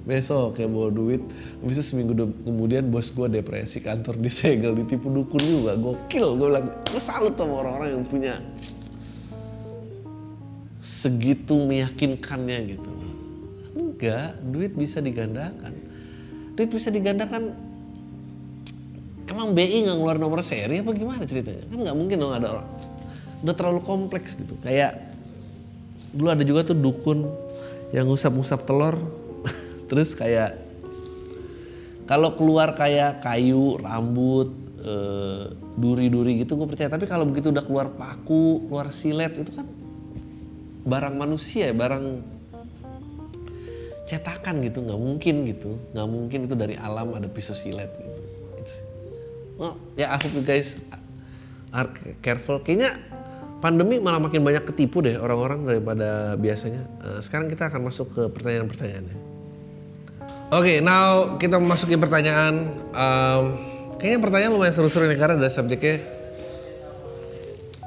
[0.08, 1.20] Besok kayak bawa duit,
[1.60, 2.16] habis itu seminggu
[2.48, 7.68] kemudian bos gue depresi kantor disegel, ditipu dukun juga, gokil gue bilang, gue salut sama
[7.68, 8.34] orang-orang yang punya
[10.92, 12.92] segitu meyakinkannya gitu.
[13.72, 15.72] Enggak, duit bisa digandakan.
[16.60, 17.56] Duit bisa digandakan.
[19.32, 21.64] Emang BI nggak ngeluar nomor seri apa gimana ceritanya?
[21.72, 22.68] Kan nggak mungkin dong ada orang.
[23.40, 24.60] Udah terlalu kompleks gitu.
[24.60, 25.16] Kayak
[26.12, 27.24] dulu ada juga tuh dukun
[27.96, 29.00] yang ngusap-ngusap telur.
[29.90, 30.60] Terus kayak
[32.04, 34.52] kalau keluar kayak kayu, rambut,
[34.84, 36.92] eh, duri-duri gitu gue percaya.
[36.92, 39.64] Tapi kalau begitu udah keluar paku, keluar silet itu kan
[40.86, 42.06] barang manusia, barang
[44.10, 48.22] cetakan gitu nggak mungkin gitu nggak mungkin itu dari alam ada pisau silet gitu
[48.60, 48.86] itu sih.
[49.56, 50.84] Well, ya you guys
[51.72, 51.88] are
[52.20, 52.92] careful kayaknya
[53.64, 58.22] pandemi malah makin banyak ketipu deh orang-orang daripada biasanya Eh, sekarang kita akan masuk ke
[58.36, 59.32] pertanyaan-pertanyaannya
[60.52, 62.76] Oke, now kita memasuki pertanyaan.
[62.92, 63.44] Em,
[63.96, 66.04] kayaknya pertanyaan lumayan seru-seru nih karena ada subjeknya.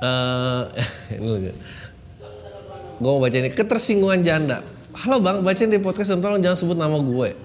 [0.01, 0.65] eh
[1.21, 1.53] ini.
[3.05, 4.65] Gue mau baca ini ketersinggungan janda.
[4.97, 7.37] Halo bang, bacain di podcast dan tolong jangan sebut nama gue.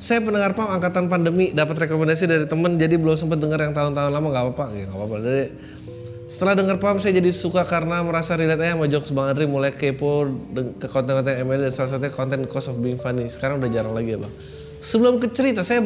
[0.00, 4.08] Saya pendengar PAM angkatan pandemi dapat rekomendasi dari temen jadi belum sempat dengar yang tahun-tahun
[4.08, 5.44] lama nggak apa-apa ya apa-apa dari
[6.24, 9.76] setelah dengar PAM saya jadi suka karena merasa relate aja sama jokes Bang Andri mulai
[9.76, 10.24] kepo
[10.80, 13.28] ke konten-konten ML dan salah satunya konten Cost of Being Funny.
[13.28, 14.32] Sekarang udah jarang lagi ya Bang.
[14.80, 15.84] Sebelum ke cerita saya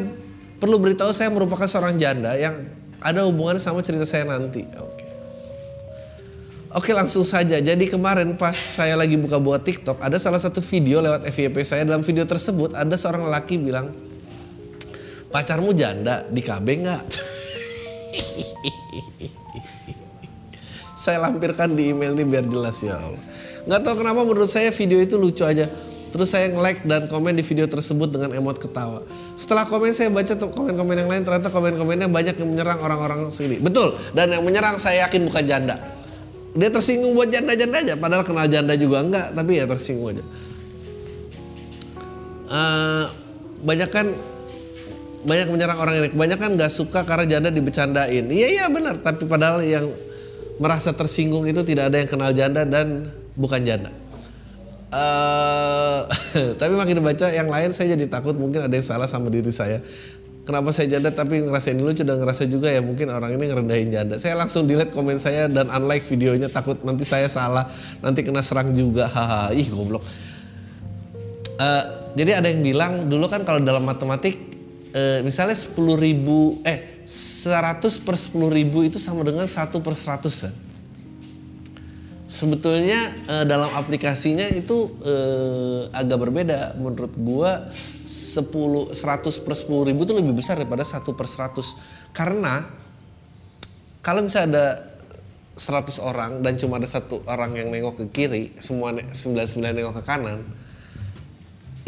[0.63, 2.55] perlu beritahu saya merupakan seorang janda yang
[3.03, 4.63] ada hubungannya sama cerita saya nanti.
[4.79, 5.08] Oke.
[6.69, 7.57] Oke langsung saja.
[7.57, 11.81] Jadi kemarin pas saya lagi buka-buka TikTok ada salah satu video lewat FYP saya.
[11.81, 13.89] Dalam video tersebut ada seorang laki bilang
[15.33, 17.03] pacarmu janda di KB nggak?
[21.03, 23.23] saya lampirkan di email ini biar jelas ya Allah.
[23.65, 25.65] Nggak tahu kenapa menurut saya video itu lucu aja.
[26.09, 29.01] Terus saya nge-like dan komen di video tersebut dengan emot ketawa.
[29.33, 33.57] Setelah komen saya baca komen-komen yang lain ternyata komen-komennya banyak yang menyerang orang-orang sini.
[33.57, 33.97] Betul.
[34.13, 35.98] Dan yang menyerang saya yakin bukan janda.
[36.57, 37.93] Dia tersinggung buat janda-janda aja.
[37.99, 39.27] Padahal kenal janda juga enggak.
[39.37, 40.23] Tapi ya tersinggung aja.
[42.49, 43.05] Eh,
[43.61, 44.07] banyak kan
[45.23, 46.09] banyak menyerang orang ini.
[46.09, 48.25] Kebanyakan nggak suka karena janda dibecandain.
[48.29, 48.97] Iya iya benar.
[49.03, 49.85] Tapi padahal yang
[50.57, 53.91] merasa tersinggung itu tidak ada yang kenal janda dan bukan janda.
[54.89, 55.99] Eh,
[56.59, 59.85] tapi makin dibaca yang lain saya jadi takut mungkin ada yang salah sama diri saya.
[60.49, 64.17] Kenapa saya janda tapi ngerasain lucu dan ngerasa juga ya mungkin orang ini ngerendahin janda.
[64.17, 67.69] Saya langsung delete komen saya dan unlike videonya takut nanti saya salah,
[68.01, 69.05] nanti kena serang juga.
[69.05, 70.01] Haha, ih goblok.
[71.53, 71.83] Eh,
[72.17, 74.41] jadi ada yang bilang dulu kan kalau dalam matematik
[74.89, 80.49] eh, misalnya 10 ribu eh 100 per 10 ribu itu sama dengan 1 per 100
[80.49, 80.53] kan.
[82.25, 82.97] Sebetulnya
[83.29, 87.69] eh, dalam aplikasinya itu eh, agak berbeda menurut gua
[88.29, 92.69] 10 100 per 10 ribu itu lebih besar daripada 1 per 100 karena
[94.05, 94.65] kalau misalnya ada
[95.59, 99.99] 100 orang dan cuma ada satu orang yang nengok ke kiri semua ne- 99 nengok
[99.99, 100.39] ke kanan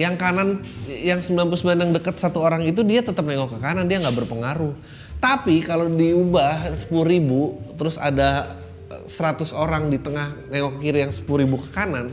[0.01, 4.01] yang kanan yang 99 yang dekat satu orang itu dia tetap nengok ke kanan dia
[4.01, 4.73] nggak berpengaruh.
[5.21, 8.57] Tapi kalau diubah 10 ribu terus ada
[8.89, 12.09] eh, 100 orang di tengah nengok ke kiri yang 10 ribu ke kanan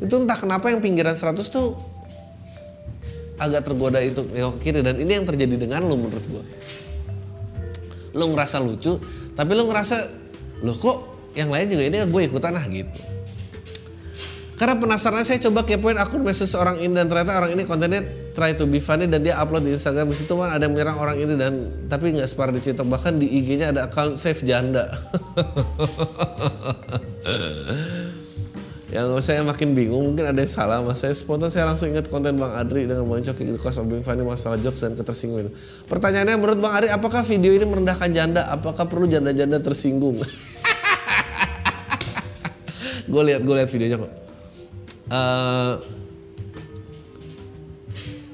[0.00, 1.76] itu entah kenapa yang pinggiran 100 tuh
[3.40, 4.84] agak tergoda itu ke kiri.
[4.84, 6.44] Dan ini yang terjadi dengan lu menurut gua.
[8.12, 9.00] Lu ngerasa lucu
[9.40, 9.96] tapi lu ngerasa
[10.60, 10.98] loh kok
[11.32, 12.92] yang lain juga ini gue ikutan ah gitu.
[14.60, 18.04] Karena penasaran saya coba kepoin akun message orang ini dan ternyata orang ini kontennya
[18.36, 20.12] try to be funny dan dia upload di Instagram.
[20.12, 22.84] Di situ kan ada yang menyerang orang ini dan tapi nggak separah di TikTok.
[22.84, 24.92] Bahkan di IG-nya ada account save janda.
[28.90, 30.98] yang saya makin bingung mungkin ada yang salah mas.
[30.98, 34.58] Saya spontan saya langsung ingat konten Bang Adri dengan Bang Coki di Cost Funny masalah
[34.58, 35.54] jokes dan ketersinggungan
[35.86, 38.50] pertanyaannya menurut Bang Adri apakah video ini merendahkan janda?
[38.50, 40.18] Apakah perlu janda-janda tersinggung?
[43.10, 44.12] Gue lihat gue lihat videonya kok.
[45.10, 45.74] Eh,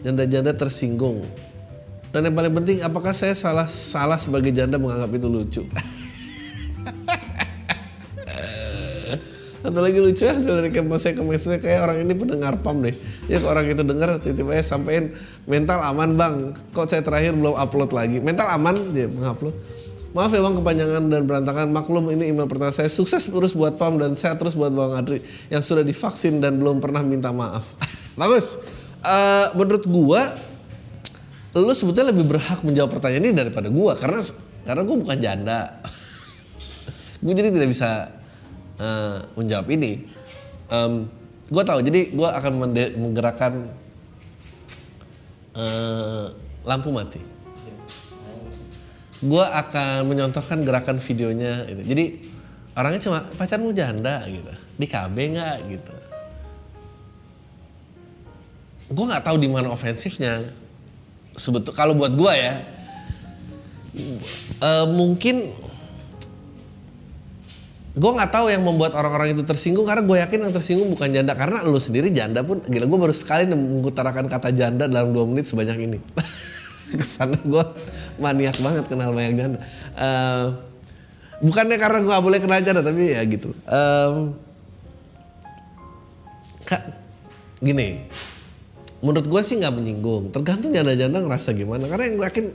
[0.04, 1.24] janda-janda tersinggung.
[2.12, 5.62] Dan yang paling penting apakah saya salah salah sebagai janda menganggap itu lucu
[9.66, 12.94] Satu lagi lucu hasil dari kepo saya message kayak orang ini pendengar pam deh.
[13.26, 15.10] Ya kalau orang itu dengar tiba-tiba ya sampein
[15.42, 16.34] mental aman bang.
[16.70, 18.22] Kok saya terakhir belum upload lagi.
[18.22, 19.58] Mental aman dia mengupload.
[20.14, 21.66] Maaf ya bang kepanjangan dan berantakan.
[21.74, 22.86] Maklum ini email pertama saya.
[22.86, 25.18] Sukses terus buat pam dan saya terus buat bang Adri
[25.50, 27.66] yang sudah divaksin dan belum pernah minta maaf.
[28.22, 28.62] Bagus.
[29.02, 30.30] Eh, menurut gua
[31.58, 34.22] lu sebetulnya lebih berhak menjawab pertanyaan ini daripada gua karena
[34.62, 35.82] karena gua bukan janda.
[37.26, 38.14] gue jadi tidak bisa
[38.80, 40.04] eh, menjawab ini.
[40.66, 41.08] Em,
[41.46, 42.52] gue tahu, jadi gue akan
[42.98, 43.52] menggerakkan
[45.56, 46.26] eh,
[46.66, 47.22] lampu mati.
[49.24, 51.64] Gue akan menyontohkan gerakan videonya.
[51.64, 51.82] Gitu.
[51.88, 52.04] Jadi
[52.76, 55.94] orangnya cuma pacarmu janda gitu, di KB nggak gitu.
[58.92, 60.44] Gue nggak tahu di mana ofensifnya.
[61.36, 62.54] Sebetul kalau buat gue ya,
[64.60, 65.52] eh, mengkin
[67.96, 71.32] gue nggak tahu yang membuat orang-orang itu tersinggung karena gue yakin yang tersinggung bukan janda.
[71.32, 75.48] Karena lu sendiri janda pun gila gue baru sekali mengutarakan kata janda dalam dua menit
[75.48, 75.98] sebanyak ini.
[76.92, 77.64] Ke sana gue
[78.20, 79.58] maniak banget kenal banyak janda.
[79.96, 80.46] Eh,
[81.40, 83.56] bukannya karena gue gak boleh kenal janda tapi ya gitu.
[83.64, 84.36] Em,
[86.68, 86.82] kak
[87.64, 88.04] gini
[89.00, 90.36] menurut gue sih nggak menyinggung.
[90.36, 91.88] Tergantung janda-janda ngerasa gimana.
[91.88, 92.46] Karena yang gue yakin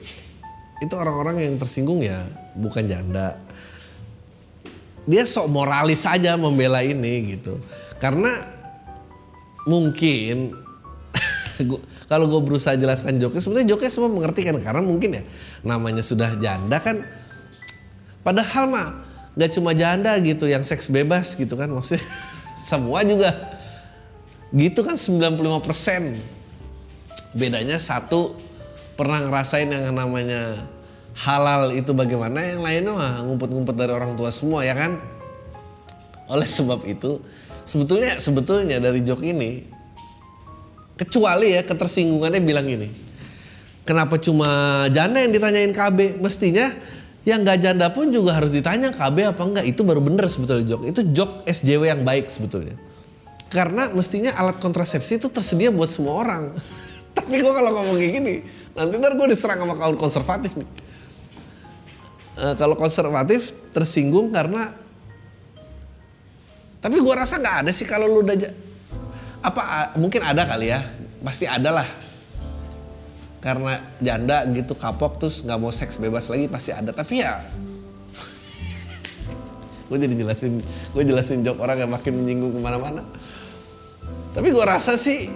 [0.85, 2.25] itu orang-orang yang tersinggung ya
[2.57, 3.41] bukan janda
[5.05, 7.57] dia sok moralis saja membela ini gitu.
[7.97, 8.29] Karena
[9.65, 10.57] mungkin
[12.11, 14.57] kalau gue berusaha jelaskan joknya sebetulnya joknya semua mengerti kan?
[14.61, 15.23] Karena mungkin ya
[15.65, 17.05] namanya sudah janda kan
[18.21, 18.87] padahal mah
[19.33, 21.69] nggak cuma janda gitu yang seks bebas gitu kan?
[21.69, 22.03] Maksudnya
[22.69, 23.33] semua juga
[24.51, 26.19] gitu kan 95%
[27.31, 28.35] bedanya satu
[28.99, 30.59] pernah ngerasain yang namanya
[31.15, 34.99] halal itu bagaimana yang lainnya mah ngumpet-ngumpet dari orang tua semua ya kan?
[36.31, 37.19] Oleh sebab itu
[37.67, 39.63] sebetulnya sebetulnya dari jok ini
[40.97, 42.89] kecuali ya ketersinggungannya bilang gini
[43.85, 46.69] kenapa cuma janda yang ditanyain KB mestinya
[47.21, 50.81] yang gak janda pun juga harus ditanya KB apa enggak itu baru bener sebetulnya jok
[50.89, 52.73] itu jok SJW yang baik sebetulnya.
[53.51, 56.55] Karena mestinya alat kontrasepsi itu tersedia buat semua orang.
[57.17, 58.35] Tapi gue kalau ngomong kayak gini
[58.73, 60.67] nanti ntar gue diserang sama kaum konservatif nih
[62.41, 64.73] Eh, kalau konservatif tersinggung karena
[66.81, 68.49] tapi gue rasa nggak ada sih kalau lu udah
[69.45, 70.81] apa mungkin ada kali ya
[71.21, 71.85] pasti ada lah.
[73.45, 76.89] Karena janda gitu kapok terus nggak mau seks bebas lagi pasti ada.
[76.89, 77.37] Tapi ya
[79.93, 80.65] gue jadi jelasin
[80.97, 83.05] gue jelasin jok orang yang makin menyinggung ke mana-mana.
[84.33, 85.29] Tapi gue rasa sih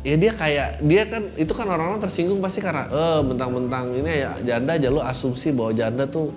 [0.00, 4.32] ya dia kayak dia kan itu kan orang-orang tersinggung pasti karena eh mentang-mentang ini ya
[4.40, 6.32] janda aja lu asumsi bahwa janda tuh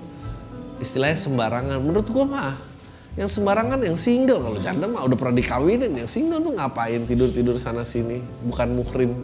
[0.84, 1.80] istilahnya sembarangan.
[1.80, 2.60] Menurut gua mah
[3.16, 4.44] yang sembarangan yang single.
[4.44, 8.20] Kalau janda mah udah pernah dikawinin yang single tuh ngapain tidur-tidur sana sini?
[8.44, 9.24] Bukan muhrim.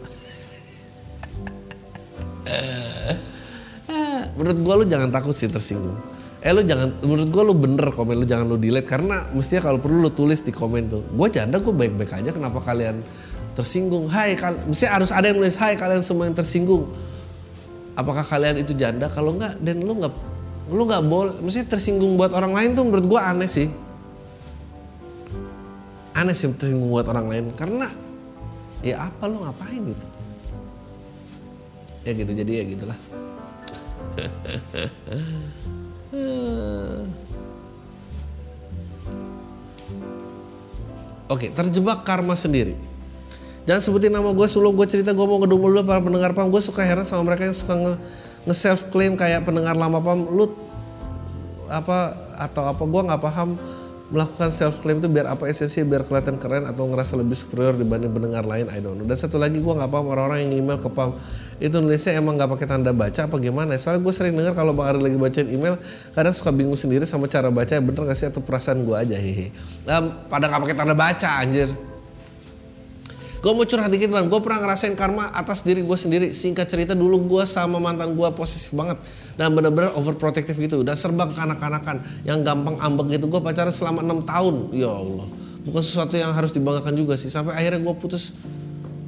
[4.40, 6.00] Menurut gua lu jangan takut sih tersinggung.
[6.40, 8.88] Eh lu jangan menurut gua lu bener komen lu jangan lu delete.
[8.88, 12.64] Karena mestinya kalau perlu lu tulis di komen tuh gua janda gua baik-baik aja kenapa
[12.64, 13.04] kalian
[13.60, 14.08] tersinggung.
[14.08, 16.88] Hai mestinya harus ada yang nulis hai kalian semua yang tersinggung.
[17.92, 19.12] Apakah kalian itu janda?
[19.12, 20.14] Kalau enggak dan lu nggak
[20.72, 23.68] lu nggak boleh mesti tersinggung buat orang lain tuh menurut gua aneh sih.
[26.16, 27.92] Aneh sih tersinggung buat orang lain karena
[28.80, 30.06] ya apa lu ngapain gitu?
[32.08, 32.96] Ya gitu jadi ya gitulah.
[41.30, 42.74] Oke, terjebak karma sendiri.
[43.68, 46.48] Jangan sebutin nama gue sebelum gue cerita gue mau ngedumel dulu para pendengar pam.
[46.48, 47.92] Gue suka heran sama mereka yang suka nge,
[48.48, 50.24] nge self claim kayak pendengar lama pam.
[50.28, 50.48] Lu
[51.70, 53.54] apa atau apa gue nggak paham
[54.10, 58.10] melakukan self claim itu biar apa esensi biar kelihatan keren atau ngerasa lebih superior dibanding
[58.10, 59.06] pendengar lain I don't know.
[59.06, 61.14] Dan satu lagi gue nggak paham orang-orang yang email ke pam
[61.62, 63.78] itu nulisnya emang nggak pakai tanda baca apa gimana?
[63.78, 65.78] Soalnya gue sering dengar kalau bang Ari lagi bacain email
[66.10, 69.54] kadang suka bingung sendiri sama cara baca bener gak sih atau perasaan gue aja hehe.
[69.86, 71.70] Em, pada nggak pakai tanda baca anjir.
[73.40, 76.36] Gue mau curhat dikit bang, gue pernah ngerasain karma atas diri gue sendiri.
[76.36, 79.00] Singkat cerita dulu gue sama mantan gue posesif banget
[79.40, 83.32] dan bener-bener overprotective gitu dan serba kekanak-kanakan yang gampang ambek gitu.
[83.32, 85.24] Gue pacaran selama enam tahun, ya Allah.
[85.64, 87.32] Bukan sesuatu yang harus dibanggakan juga sih.
[87.32, 88.36] Sampai akhirnya gue putus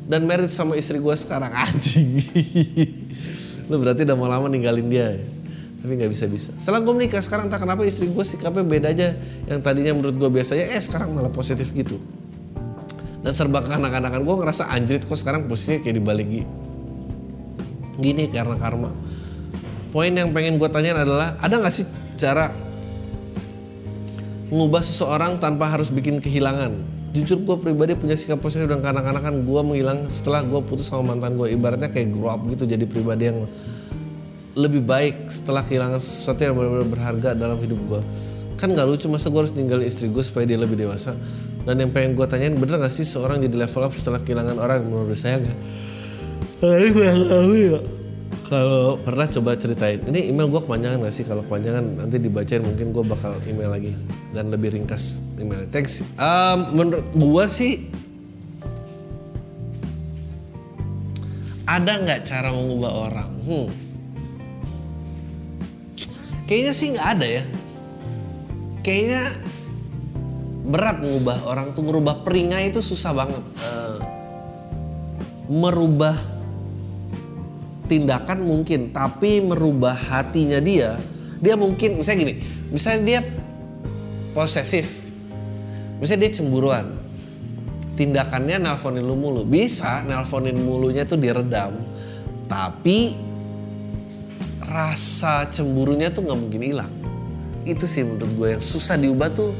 [0.08, 2.24] dan married sama istri gue sekarang anjing.
[3.68, 5.12] Lu berarti udah mau lama ninggalin dia.
[5.12, 5.20] ya?
[5.84, 6.56] Tapi nggak bisa-bisa.
[6.56, 9.12] Setelah gue menikah sekarang tak kenapa istri gue sikapnya beda aja.
[9.44, 12.00] Yang tadinya menurut gue biasanya, eh sekarang malah positif gitu
[13.22, 16.50] dan serba kekanak-kanakan gue ngerasa anjrit kok sekarang posisinya kayak dibalik gi-
[18.02, 18.90] gini karena karma.
[19.94, 21.86] Poin yang pengen gue tanyain adalah ada nggak sih
[22.18, 22.50] cara
[24.50, 26.74] mengubah seseorang tanpa harus bikin kehilangan?
[27.12, 29.44] Jujur gue pribadi punya sikap positif dan kanak-kanakan.
[29.44, 33.28] Gue menghilang setelah gue putus sama mantan gue ibaratnya kayak grow up gitu jadi pribadi
[33.28, 33.44] yang
[34.52, 38.00] lebih baik setelah kehilangan sesuatu yang benar-benar berharga dalam hidup gue
[38.62, 41.18] kan gak lucu masa gue harus ninggalin istri gue supaya dia lebih dewasa?
[41.66, 44.86] Dan yang pengen gue tanyain bener gak sih seorang jadi level up setelah kehilangan orang
[44.86, 45.58] menurut saya gak
[46.62, 47.82] Ini ya
[48.46, 49.98] kalau pernah coba ceritain.
[50.06, 51.24] Ini email gue kepanjangan gak sih?
[51.26, 53.96] Kalau kepanjangan nanti dibacain mungkin gue bakal email lagi.
[54.30, 55.66] Dan lebih ringkas emailnya.
[55.74, 56.06] Thanks.
[56.20, 57.90] Um, menurut gue sih
[61.66, 63.30] ada nggak cara mengubah orang?
[63.42, 63.68] Hmm.
[66.44, 67.42] kayaknya sih nggak ada ya
[68.82, 69.22] kayaknya
[70.62, 73.42] berat mengubah orang tuh merubah peringai itu susah banget.
[73.42, 73.98] Eh,
[75.50, 76.18] merubah
[77.90, 80.96] tindakan mungkin tapi merubah hatinya dia
[81.42, 82.34] dia mungkin misalnya gini
[82.70, 83.20] misalnya dia
[84.32, 85.10] posesif
[85.98, 86.86] misalnya dia cemburuan
[87.92, 89.44] tindakannya nelponin lu mulu.
[89.44, 91.76] Bisa nelponin mulunya tuh diredam
[92.48, 93.12] tapi
[94.64, 96.92] rasa cemburunya tuh nggak mungkin hilang
[97.62, 99.54] itu sih menurut gue yang susah diubah tuh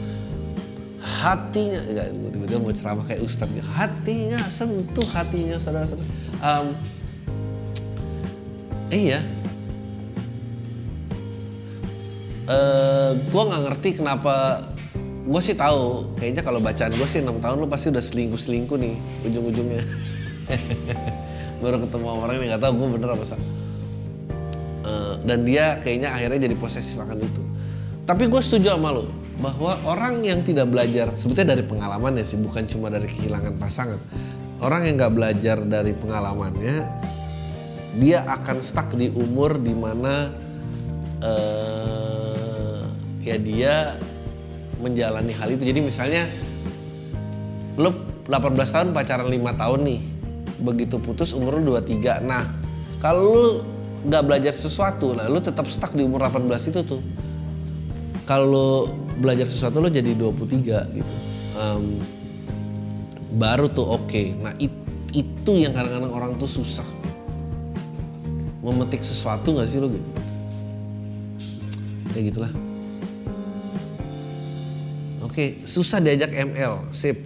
[1.03, 1.81] hatinya.
[1.87, 3.67] Enggak tiba-tiba mau ceramah kayak ustadz gitu.
[3.75, 6.07] hatinya sentuh hatinya saudara-saudara.
[6.43, 6.67] Um,
[8.91, 9.23] iya.
[12.51, 14.67] Uh, gue nggak ngerti kenapa
[15.23, 18.79] gue sih tahu kayaknya kalau bacaan gue sih enam tahun lu pasti udah selingkuh selingkuh
[18.79, 18.95] nih
[19.31, 19.83] ujung-ujungnya.
[21.63, 23.49] Baru ketemu orang ini nggak tahu gue bener apa salah.
[24.83, 27.42] Uh, dan dia kayaknya akhirnya jadi posesif akan itu
[28.03, 29.07] tapi gue setuju sama lo
[29.39, 33.99] bahwa orang yang tidak belajar sebetulnya dari pengalaman ya sih bukan cuma dari kehilangan pasangan.
[34.63, 36.87] Orang yang nggak belajar dari pengalamannya
[37.99, 40.31] dia akan stuck di umur di mana
[41.23, 42.83] uh,
[43.23, 43.75] ya dia
[44.79, 45.63] menjalani hal itu.
[45.67, 46.27] Jadi misalnya
[47.79, 47.91] lo
[48.31, 50.01] 18 tahun pacaran 5 tahun nih.
[50.63, 52.47] Begitu putus umur lu 23 nah
[53.03, 53.47] kalau lu
[54.07, 57.03] nggak belajar sesuatu lah lu tetap stuck di umur 18 itu tuh
[58.23, 61.15] kalau belajar sesuatu lo jadi 23 gitu.
[61.59, 61.99] Um,
[63.37, 64.09] baru tuh oke.
[64.09, 64.37] Okay.
[64.39, 64.73] nah it,
[65.13, 66.87] itu yang kadang-kadang orang tuh susah.
[68.63, 70.11] Memetik sesuatu nggak sih lo gitu?
[72.15, 72.53] Kayak gitulah.
[75.23, 77.19] Oke okay, susah diajak ML sip.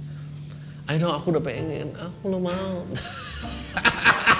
[0.88, 1.92] Ayo aku udah pengen.
[1.98, 2.86] Aku lo mau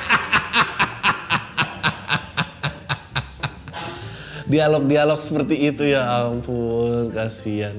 [4.50, 7.78] dialog-dialog seperti itu ya ampun kasihan.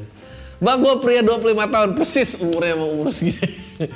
[0.62, 3.60] Bang gue pria 25 tahun persis umurnya mau umur segini.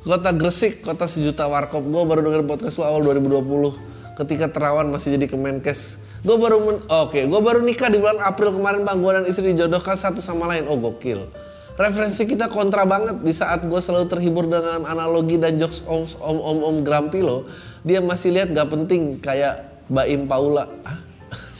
[0.00, 1.84] Kota Gresik kota sejuta warkop.
[1.84, 6.00] Gue baru dengar podcast lo awal 2020 ketika terawan masih jadi kemenkes.
[6.24, 8.96] Gue baru oke okay, gue baru nikah di bulan April kemarin bang.
[8.96, 10.64] Gue dan istri dijodohkan satu sama lain.
[10.72, 11.28] Oh gokil.
[11.76, 16.38] Referensi kita kontra banget di saat gue selalu terhibur dengan analogi dan jokes om om
[16.38, 17.44] om, om Grampilo.
[17.84, 20.64] Dia masih lihat gak penting kayak Baim Paula.
[20.86, 21.09] Hah?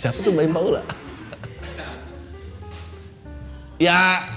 [0.00, 0.80] Siapa tuh Baim Paula?
[3.80, 4.28] ya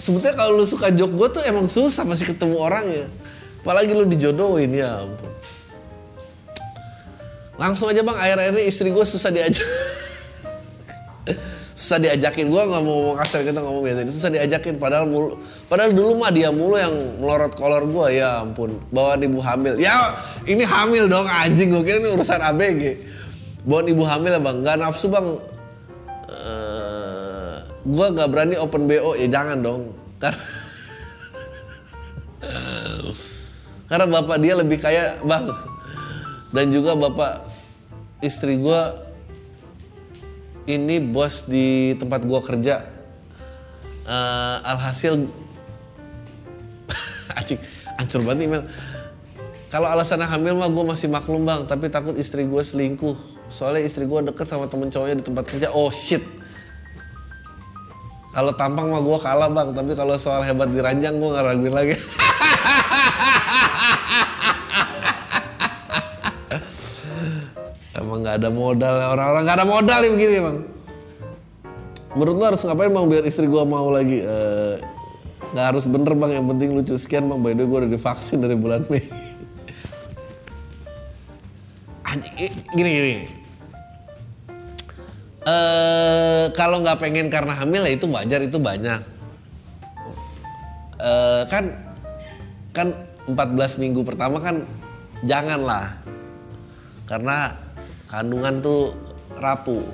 [0.00, 3.08] sebetulnya kalau lu suka jok gue tuh emang susah masih ketemu orangnya.
[3.64, 5.32] Apalagi lu dijodohin ya ampun.
[7.56, 9.64] Langsung aja bang, akhir-akhir ini istri gue susah diajak.
[11.76, 15.36] susah diajakin gue nggak mau ngomong kasar kita ngomong biasa susah diajakin padahal mulu
[15.68, 20.16] padahal dulu mah dia mulu yang melorot kolor gue ya ampun bawa ibu hamil ya
[20.48, 22.82] ini hamil dong anjing gue kira ini urusan ABG
[23.66, 24.56] bawa ibu hamil ya bang.
[24.62, 25.26] Nggak nafsu bang.
[26.30, 29.82] Uh, gue nggak berani open bo ya jangan dong.
[30.22, 30.40] Karena
[33.90, 35.50] karena bapak dia lebih kaya bang.
[36.54, 37.42] Dan juga bapak
[38.22, 38.80] istri gue
[40.66, 42.82] ini bos di tempat gua kerja.
[44.06, 45.26] Uh, alhasil
[47.38, 47.58] acik
[47.98, 48.62] ancur banget email
[49.76, 51.68] kalau alasannya hamil mah gue masih maklum bang.
[51.68, 53.12] Tapi takut istri gue selingkuh.
[53.52, 55.68] Soalnya istri gue deket sama temen cowoknya di tempat kerja.
[55.68, 56.24] Oh shit.
[58.32, 59.76] Kalau tampang mah gue kalah bang.
[59.76, 61.92] Tapi kalau soal hebat di ranjang gue nggak raguin lagi.
[68.00, 69.44] Emang nggak ada modal orang-orang.
[69.44, 70.64] Nggak ada modal nih begini bang.
[72.16, 74.24] Menurut lo harus ngapain bang biar istri gua mau lagi?
[74.24, 74.80] Eh,
[75.52, 76.40] nggak harus bener bang.
[76.40, 76.96] Yang penting lucu.
[76.96, 77.44] Sekian bang.
[77.44, 79.25] By the way gue udah divaksin dari bulan Mei
[82.76, 83.46] gini gini
[85.46, 89.00] uh, kalau nggak pengen karena hamil ya itu wajar itu banyak.
[90.96, 91.64] Uh, kan
[92.74, 92.88] kan
[93.30, 94.66] 14 minggu pertama kan
[95.24, 95.94] janganlah.
[97.06, 97.54] Karena
[98.10, 98.92] kandungan tuh
[99.38, 99.86] rapuh.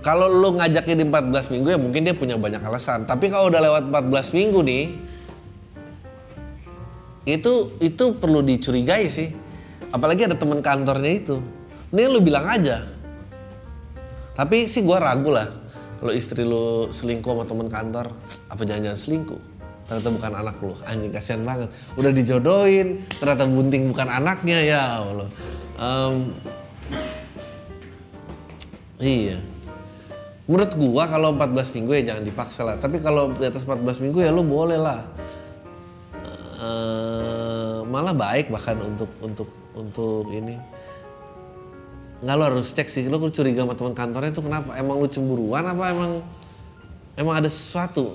[0.00, 3.04] Kalau lo ngajaknya di 14 minggu ya mungkin dia punya banyak alasan.
[3.04, 4.84] Tapi kalau udah lewat 14 minggu nih
[7.28, 9.28] itu itu perlu dicurigai sih
[9.92, 11.36] apalagi ada teman kantornya itu.
[11.88, 12.84] Ini lu bilang aja.
[14.38, 15.48] Tapi sih gue ragu lah
[15.98, 18.14] lo istri lo selingkuh sama teman kantor
[18.46, 19.40] apa jangan-jangan selingkuh?
[19.88, 21.68] Ternyata bukan anak lo anjing kasihan banget.
[21.98, 25.28] Udah dijodohin ternyata bunting bukan anaknya ya Allah.
[25.80, 26.14] Um,
[29.02, 29.42] iya.
[30.48, 32.76] Menurut gua kalau 14 minggu ya jangan dipaksa lah.
[32.78, 35.02] Tapi kalau di atas 14 minggu ya lu boleh lah.
[36.58, 37.07] Uh,
[37.88, 40.60] malah baik bahkan untuk untuk untuk ini.
[42.20, 43.08] Nggak lo harus cek sih.
[43.08, 44.76] Lo curiga sama teman kantornya itu kenapa?
[44.76, 46.12] Emang lu cemburuan apa emang?
[47.18, 48.14] Emang ada sesuatu?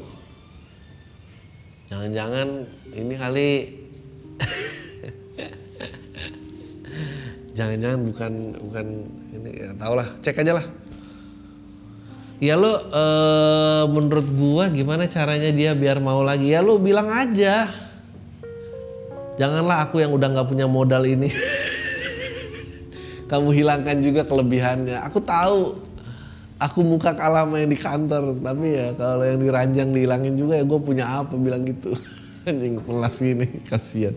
[1.90, 3.50] Jangan-jangan ini kali.
[7.58, 8.34] Jangan-jangan bukan
[8.70, 8.86] bukan
[9.34, 9.50] ini.
[9.58, 10.08] Ya tau lah.
[10.22, 10.66] Cek aja lah.
[12.44, 13.04] Ya lo e,
[13.88, 16.52] menurut gua gimana caranya dia biar mau lagi?
[16.52, 17.72] Ya lo bilang aja
[19.38, 21.30] janganlah aku yang udah nggak punya modal ini.
[23.34, 25.02] Kamu hilangkan juga kelebihannya.
[25.10, 25.74] Aku tahu.
[26.62, 28.38] Aku muka kalah yang di kantor.
[28.38, 31.98] Tapi ya kalau yang diranjang dihilangin juga ya gue punya apa bilang gitu.
[32.50, 34.16] Anjing kelas gini kasihan.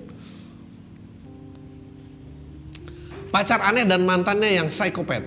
[3.33, 5.25] Pacar aneh dan mantannya yang psikopat.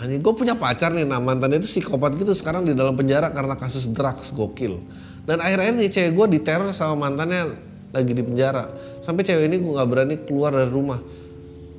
[0.00, 1.04] Anjing gue punya pacar nih.
[1.04, 2.32] Nah mantannya itu psikopat gitu.
[2.32, 4.80] Sekarang di dalam penjara karena kasus drugs gokil
[5.24, 7.56] dan akhir-akhir nih cewek gue diteror sama mantannya
[7.94, 8.68] lagi di penjara
[9.00, 11.00] sampai cewek ini gue nggak berani keluar dari rumah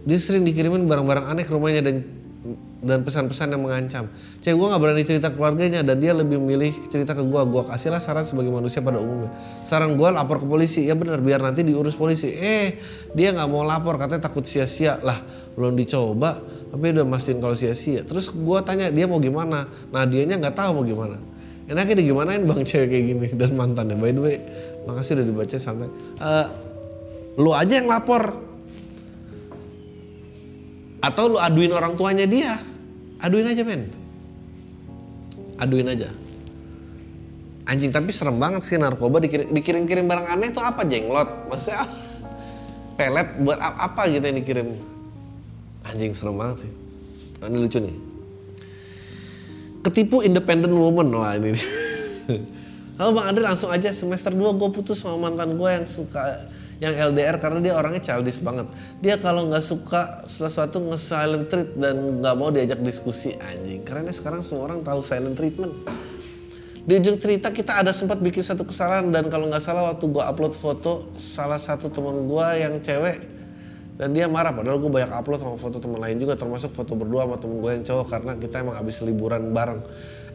[0.05, 2.05] dia sering dikirimin barang-barang aneh ke rumahnya dan
[2.85, 4.05] dan pesan-pesan yang mengancam.
[4.45, 7.41] Cewek gue gak berani cerita keluarganya dan dia lebih memilih cerita ke gue.
[7.49, 9.33] Gue kasihlah saran sebagai manusia pada umumnya.
[9.65, 10.85] Saran gue lapor ke polisi.
[10.85, 12.29] Ya benar biar nanti diurus polisi.
[12.29, 12.77] Eh
[13.17, 15.01] dia nggak mau lapor katanya takut sia-sia.
[15.01, 15.17] Lah
[15.57, 16.37] belum dicoba
[16.69, 18.05] tapi udah mastiin kalau sia-sia.
[18.05, 19.65] Terus gue tanya dia mau gimana.
[19.89, 21.17] Nah dianya nggak tahu mau gimana.
[21.65, 23.97] Enaknya digimanain bang cewek kayak gini dan mantannya.
[23.97, 24.37] By the way
[24.85, 25.89] makasih udah dibaca santai.
[26.21, 26.45] Uh,
[27.41, 28.37] lu aja yang lapor
[31.01, 32.53] atau lu aduin orang tuanya dia.
[33.17, 33.89] Aduin aja men.
[35.57, 36.13] Aduin aja.
[37.65, 41.49] Anjing tapi serem banget sih narkoba dikirim-kirim barang aneh itu apa jenglot?
[41.49, 41.81] Maksudnya
[42.93, 44.69] pelet buat apa gitu yang dikirim?
[45.89, 46.71] Anjing serem banget sih.
[47.41, 47.95] Oh, ini lucu nih.
[49.85, 51.53] Ketipu independent woman wah ini.
[52.97, 56.49] Halo Bang Andre langsung aja semester 2 gue putus sama mantan gue yang suka
[56.81, 58.65] yang LDR karena dia orangnya childish banget.
[58.97, 63.85] Dia kalau nggak suka sesuatu nge-silent treat dan nggak mau diajak diskusi anjing.
[63.85, 65.85] Karena sekarang semua orang tahu silent treatment.
[66.81, 70.23] Di ujung cerita kita ada sempat bikin satu kesalahan dan kalau nggak salah waktu gue
[70.25, 73.34] upload foto salah satu temen gue yang cewek
[73.95, 77.23] dan dia marah padahal gue banyak upload sama foto teman lain juga termasuk foto berdua
[77.27, 79.81] sama temen gue yang cowok karena kita emang habis liburan bareng.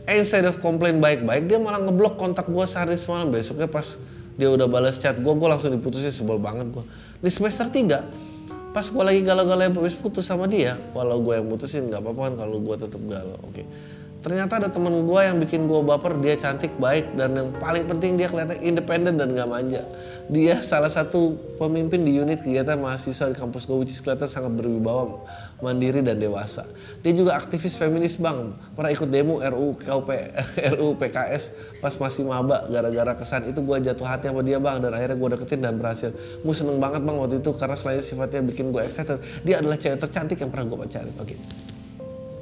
[0.09, 3.29] instead of komplain baik-baik dia malah ngeblok kontak gue sehari semalam.
[3.29, 4.01] Besoknya pas
[4.41, 6.85] dia udah balas chat gue gue langsung diputusin sebel banget gue
[7.21, 11.93] di semester 3 pas gue lagi galau-galau habis putus sama dia walau gue yang putusin
[11.93, 13.53] nggak apa-apa kan kalau gue tetap galau oke.
[13.53, 13.67] okay
[14.21, 18.21] ternyata ada temen gue yang bikin gue baper dia cantik baik dan yang paling penting
[18.21, 19.83] dia kelihatan independen dan gak manja.
[20.31, 24.53] Dia salah satu pemimpin di unit kegiatan mahasiswa di kampus gue which is kelihatan sangat
[24.55, 25.25] berwibawa
[25.65, 26.69] mandiri dan dewasa.
[27.01, 28.53] Dia juga aktivis feminis bang.
[28.77, 30.09] Pernah ikut demo RU KUP
[30.77, 31.43] RU PKS
[31.81, 33.49] pas masih maba gara-gara kesan.
[33.49, 36.13] Itu gue jatuh hati sama dia bang dan akhirnya gue deketin dan berhasil.
[36.45, 39.97] Gue seneng banget bang waktu itu karena selain sifatnya bikin gue excited dia adalah cewek
[39.97, 41.17] tercantik yang pernah gue pacarin.
[41.25, 41.70] Okay.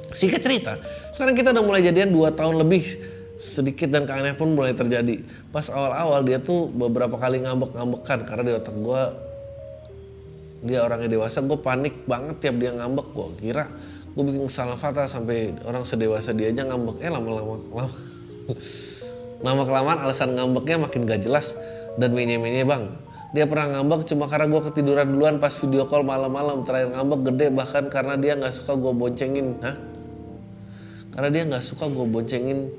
[0.09, 0.73] Singkat cerita,
[1.13, 2.81] sekarang kita udah mulai jadian 2 tahun lebih
[3.39, 5.23] sedikit dan keanehan pun mulai terjadi.
[5.53, 9.03] Pas awal-awal dia tuh beberapa kali ngambek-ngambekan karena di otak gue
[10.59, 13.07] dia orangnya dewasa, gue panik banget tiap dia ngambek.
[13.15, 13.63] Gue kira
[14.11, 16.99] gue bikin kesalahan fatal sampai orang sedewasa dia aja ngambek.
[16.99, 17.93] Eh lama-lama lama
[19.45, 21.55] lama kelamaan alasan ngambeknya makin gak jelas
[21.95, 22.91] dan menye-menye bang.
[23.31, 27.47] Dia pernah ngambek cuma karena gue ketiduran duluan pas video call malam-malam terakhir ngambek gede
[27.55, 29.63] bahkan karena dia nggak suka gue boncengin.
[29.63, 29.98] Hah?
[31.19, 32.71] Karena dia nggak suka gue boncengin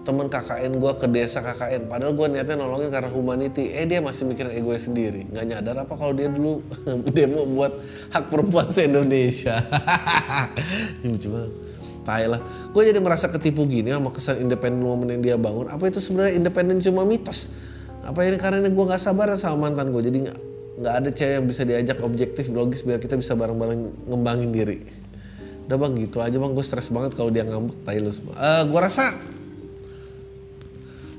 [0.00, 1.92] temen KKN gue ke desa KKN.
[1.92, 3.68] Padahal gue niatnya nolongin karena humanity.
[3.68, 5.28] Eh dia masih mikirin ego sendiri.
[5.28, 6.64] Nggak nyadar apa kalau dia dulu
[7.12, 7.68] demo buat
[8.16, 9.60] hak perempuan se Indonesia.
[11.04, 11.52] Lucu banget
[12.08, 12.40] tai lah.
[12.72, 15.68] Gue jadi merasa ketipu gini sama kesan independen momen yang dia bangun.
[15.68, 17.52] Apa itu sebenarnya independen cuma mitos?
[18.08, 20.32] Apa ini karena gue nggak sabar sama mantan gue jadi
[20.80, 24.80] nggak ada cewek yang bisa diajak objektif logis biar kita bisa bareng-bareng ngembangin diri
[25.72, 26.52] udah bang gitu aja bang.
[26.52, 28.36] Gue stres banget kalau dia ngambek tai lu semua.
[28.36, 29.16] Uh, gue rasa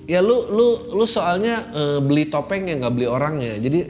[0.06, 3.88] ya lu lu lu soalnya uh, beli topeng yang nggak beli orangnya jadi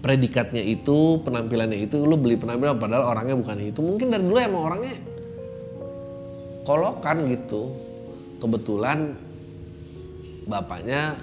[0.00, 3.84] predikatnya itu penampilannya itu lu beli penampilan padahal orangnya bukan itu.
[3.84, 4.96] Mungkin dari dulu emang orangnya
[6.64, 7.76] kolokan gitu.
[8.40, 9.12] Kebetulan
[10.48, 11.20] bapaknya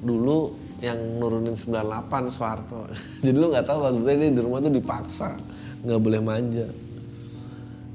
[0.00, 2.88] dulu yang nurunin 98 Soeharto.
[3.24, 5.36] Jadi lu nggak tahu sebetulnya dia di rumah tuh dipaksa
[5.78, 6.66] nggak boleh manja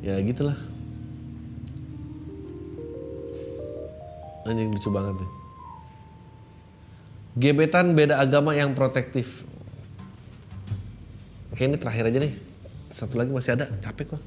[0.04, 0.60] ya gitulah.
[4.44, 5.32] Anjing lucu banget deh.
[7.40, 9.48] Gebetan beda agama yang protektif.
[11.50, 12.36] Oke ini terakhir aja nih.
[12.92, 13.72] Satu lagi masih ada.
[13.82, 14.22] Capek kok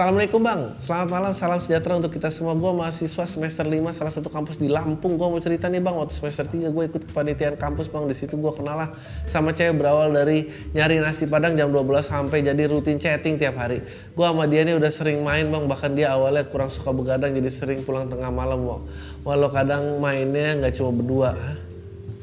[0.00, 2.56] Assalamualaikum bang, selamat malam, salam sejahtera untuk kita semua.
[2.56, 5.20] Gue mahasiswa semester 5 salah satu kampus di Lampung.
[5.20, 8.08] Gue mau cerita nih bang, waktu semester 3 gue ikut kepanitiaan kampus bang.
[8.08, 8.96] Di situ gue kenal lah
[9.28, 13.84] sama cewek berawal dari nyari nasi padang jam 12 sampai jadi rutin chatting tiap hari.
[14.16, 17.52] Gue sama dia nih udah sering main bang, bahkan dia awalnya kurang suka begadang jadi
[17.52, 18.88] sering pulang tengah malam.
[19.20, 21.36] Walau kadang mainnya nggak cuma berdua.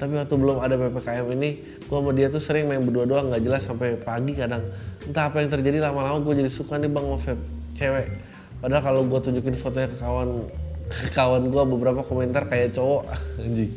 [0.01, 3.45] Tapi waktu belum ada PPKM ini, gue sama dia tuh sering main berdua doang nggak
[3.45, 4.65] jelas sampai pagi kadang.
[5.05, 8.09] Entah apa yang terjadi lama-lama gue jadi suka nih bang ngefet cewek.
[8.57, 10.49] Padahal kalau gue tunjukin fotonya ke kawan
[10.87, 13.05] ke kawan gue beberapa komentar kayak cowok
[13.45, 13.71] anjing.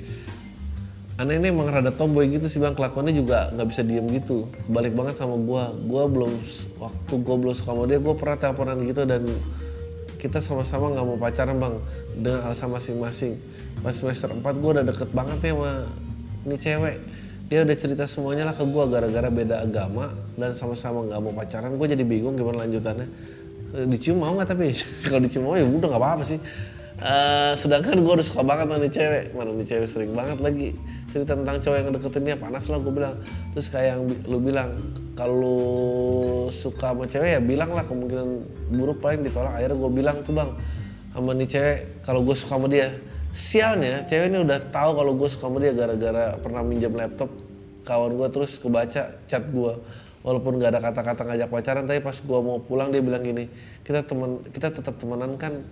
[1.20, 2.72] Aneh ini emang rada tomboy gitu sih bang.
[2.72, 4.48] Kelakuannya juga nggak bisa diem gitu.
[4.64, 5.68] Kebalik banget sama gua.
[5.84, 6.32] Gua belum
[6.80, 9.28] waktu gua belum suka sama dia gua pernah teleponan gitu dan
[10.16, 11.76] kita sama-sama nggak mau pacaran bang
[12.16, 13.36] dengan alasan masing-masing.
[13.84, 15.70] Pas semester 4 gua udah deket banget ya sama
[16.48, 16.96] ini cewek.
[17.52, 21.76] Dia udah cerita semuanya lah ke gua gara-gara beda agama dan sama-sama nggak mau pacaran.
[21.76, 23.12] Gua jadi bingung gimana lanjutannya
[23.70, 24.74] dicium mau nggak tapi?
[25.06, 26.40] Kalau dicium mau ya udah nggak apa-apa sih.
[27.00, 29.24] Eh, sedangkan gue udah suka banget sama nih cewek.
[29.32, 30.76] Mana nih cewek sering banget lagi
[31.08, 32.36] cerita tentang cowok yang deketin dia.
[32.36, 33.14] Panas lah gue bilang.
[33.56, 34.70] Terus kayak yang lu bilang
[35.16, 35.60] kalau
[36.52, 38.28] suka sama cewek ya bilang lah kemungkinan
[38.76, 39.56] buruk paling ditolak.
[39.56, 40.50] Akhirnya gue bilang tuh bang
[41.16, 42.92] sama nih cewek kalau gue suka sama dia.
[43.32, 47.32] Sialnya cewek ini udah tahu kalau gue suka sama dia gara-gara pernah minjem laptop
[47.88, 49.72] kawan gue terus kebaca chat gue
[50.20, 53.48] walaupun gak ada kata-kata ngajak pacaran tapi pas gue mau pulang dia bilang gini
[53.84, 55.64] kita teman kita tetap temenan kan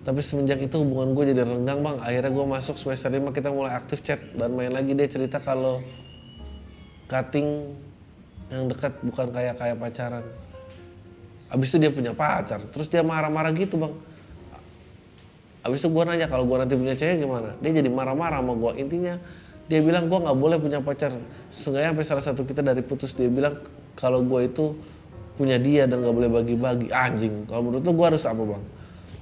[0.00, 2.00] tapi semenjak itu hubungan gue jadi renggang bang.
[2.00, 4.96] Akhirnya gue masuk semester 5 kita mulai aktif chat dan main lagi.
[4.96, 5.84] Dia cerita kalau
[7.04, 7.76] cutting
[8.48, 10.24] yang dekat bukan kayak kayak pacaran.
[11.52, 13.92] Abis itu dia punya pacar terus dia marah-marah gitu bang.
[15.68, 17.52] Abis itu gue nanya kalau gue nanti punya cewek gimana?
[17.60, 19.20] Dia jadi marah-marah sama gue intinya
[19.68, 21.12] dia bilang gue nggak boleh punya pacar.
[21.52, 23.60] Seenggaknya sampai salah satu kita dari putus dia bilang
[24.00, 24.72] kalau gue itu
[25.36, 26.88] punya dia dan nggak boleh bagi-bagi.
[26.88, 28.62] Anjing kalau menurut lu gue harus apa bang?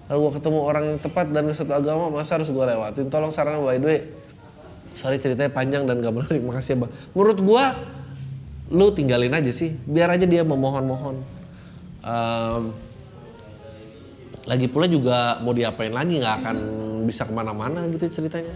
[0.09, 3.07] Kalau gue ketemu orang yang tepat dan satu agama masa harus gue lewatin?
[3.11, 4.01] Tolong saran by the way.
[4.97, 6.91] Sorry ceritanya panjang dan gak menarik makasih ya bang.
[7.13, 7.65] Menurut gue
[8.73, 9.75] lu tinggalin aja sih.
[9.85, 11.23] Biar aja dia memohon-mohon.
[12.03, 12.63] Em,
[14.49, 16.57] lagi pula juga mau diapain lagi nggak akan
[17.05, 18.55] bisa ke mana-mana gitu ceritanya.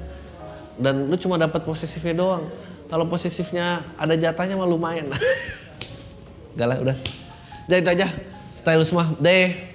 [0.81, 2.49] Dan lu cuma dapat posesifnya doang.
[2.89, 5.09] Kalau posesifnya ada jatahnya mah lumayan
[6.57, 6.97] gak lah udah
[7.67, 8.09] jadi itu aja.
[8.63, 9.07] Taylor semua.
[9.19, 9.72] Deh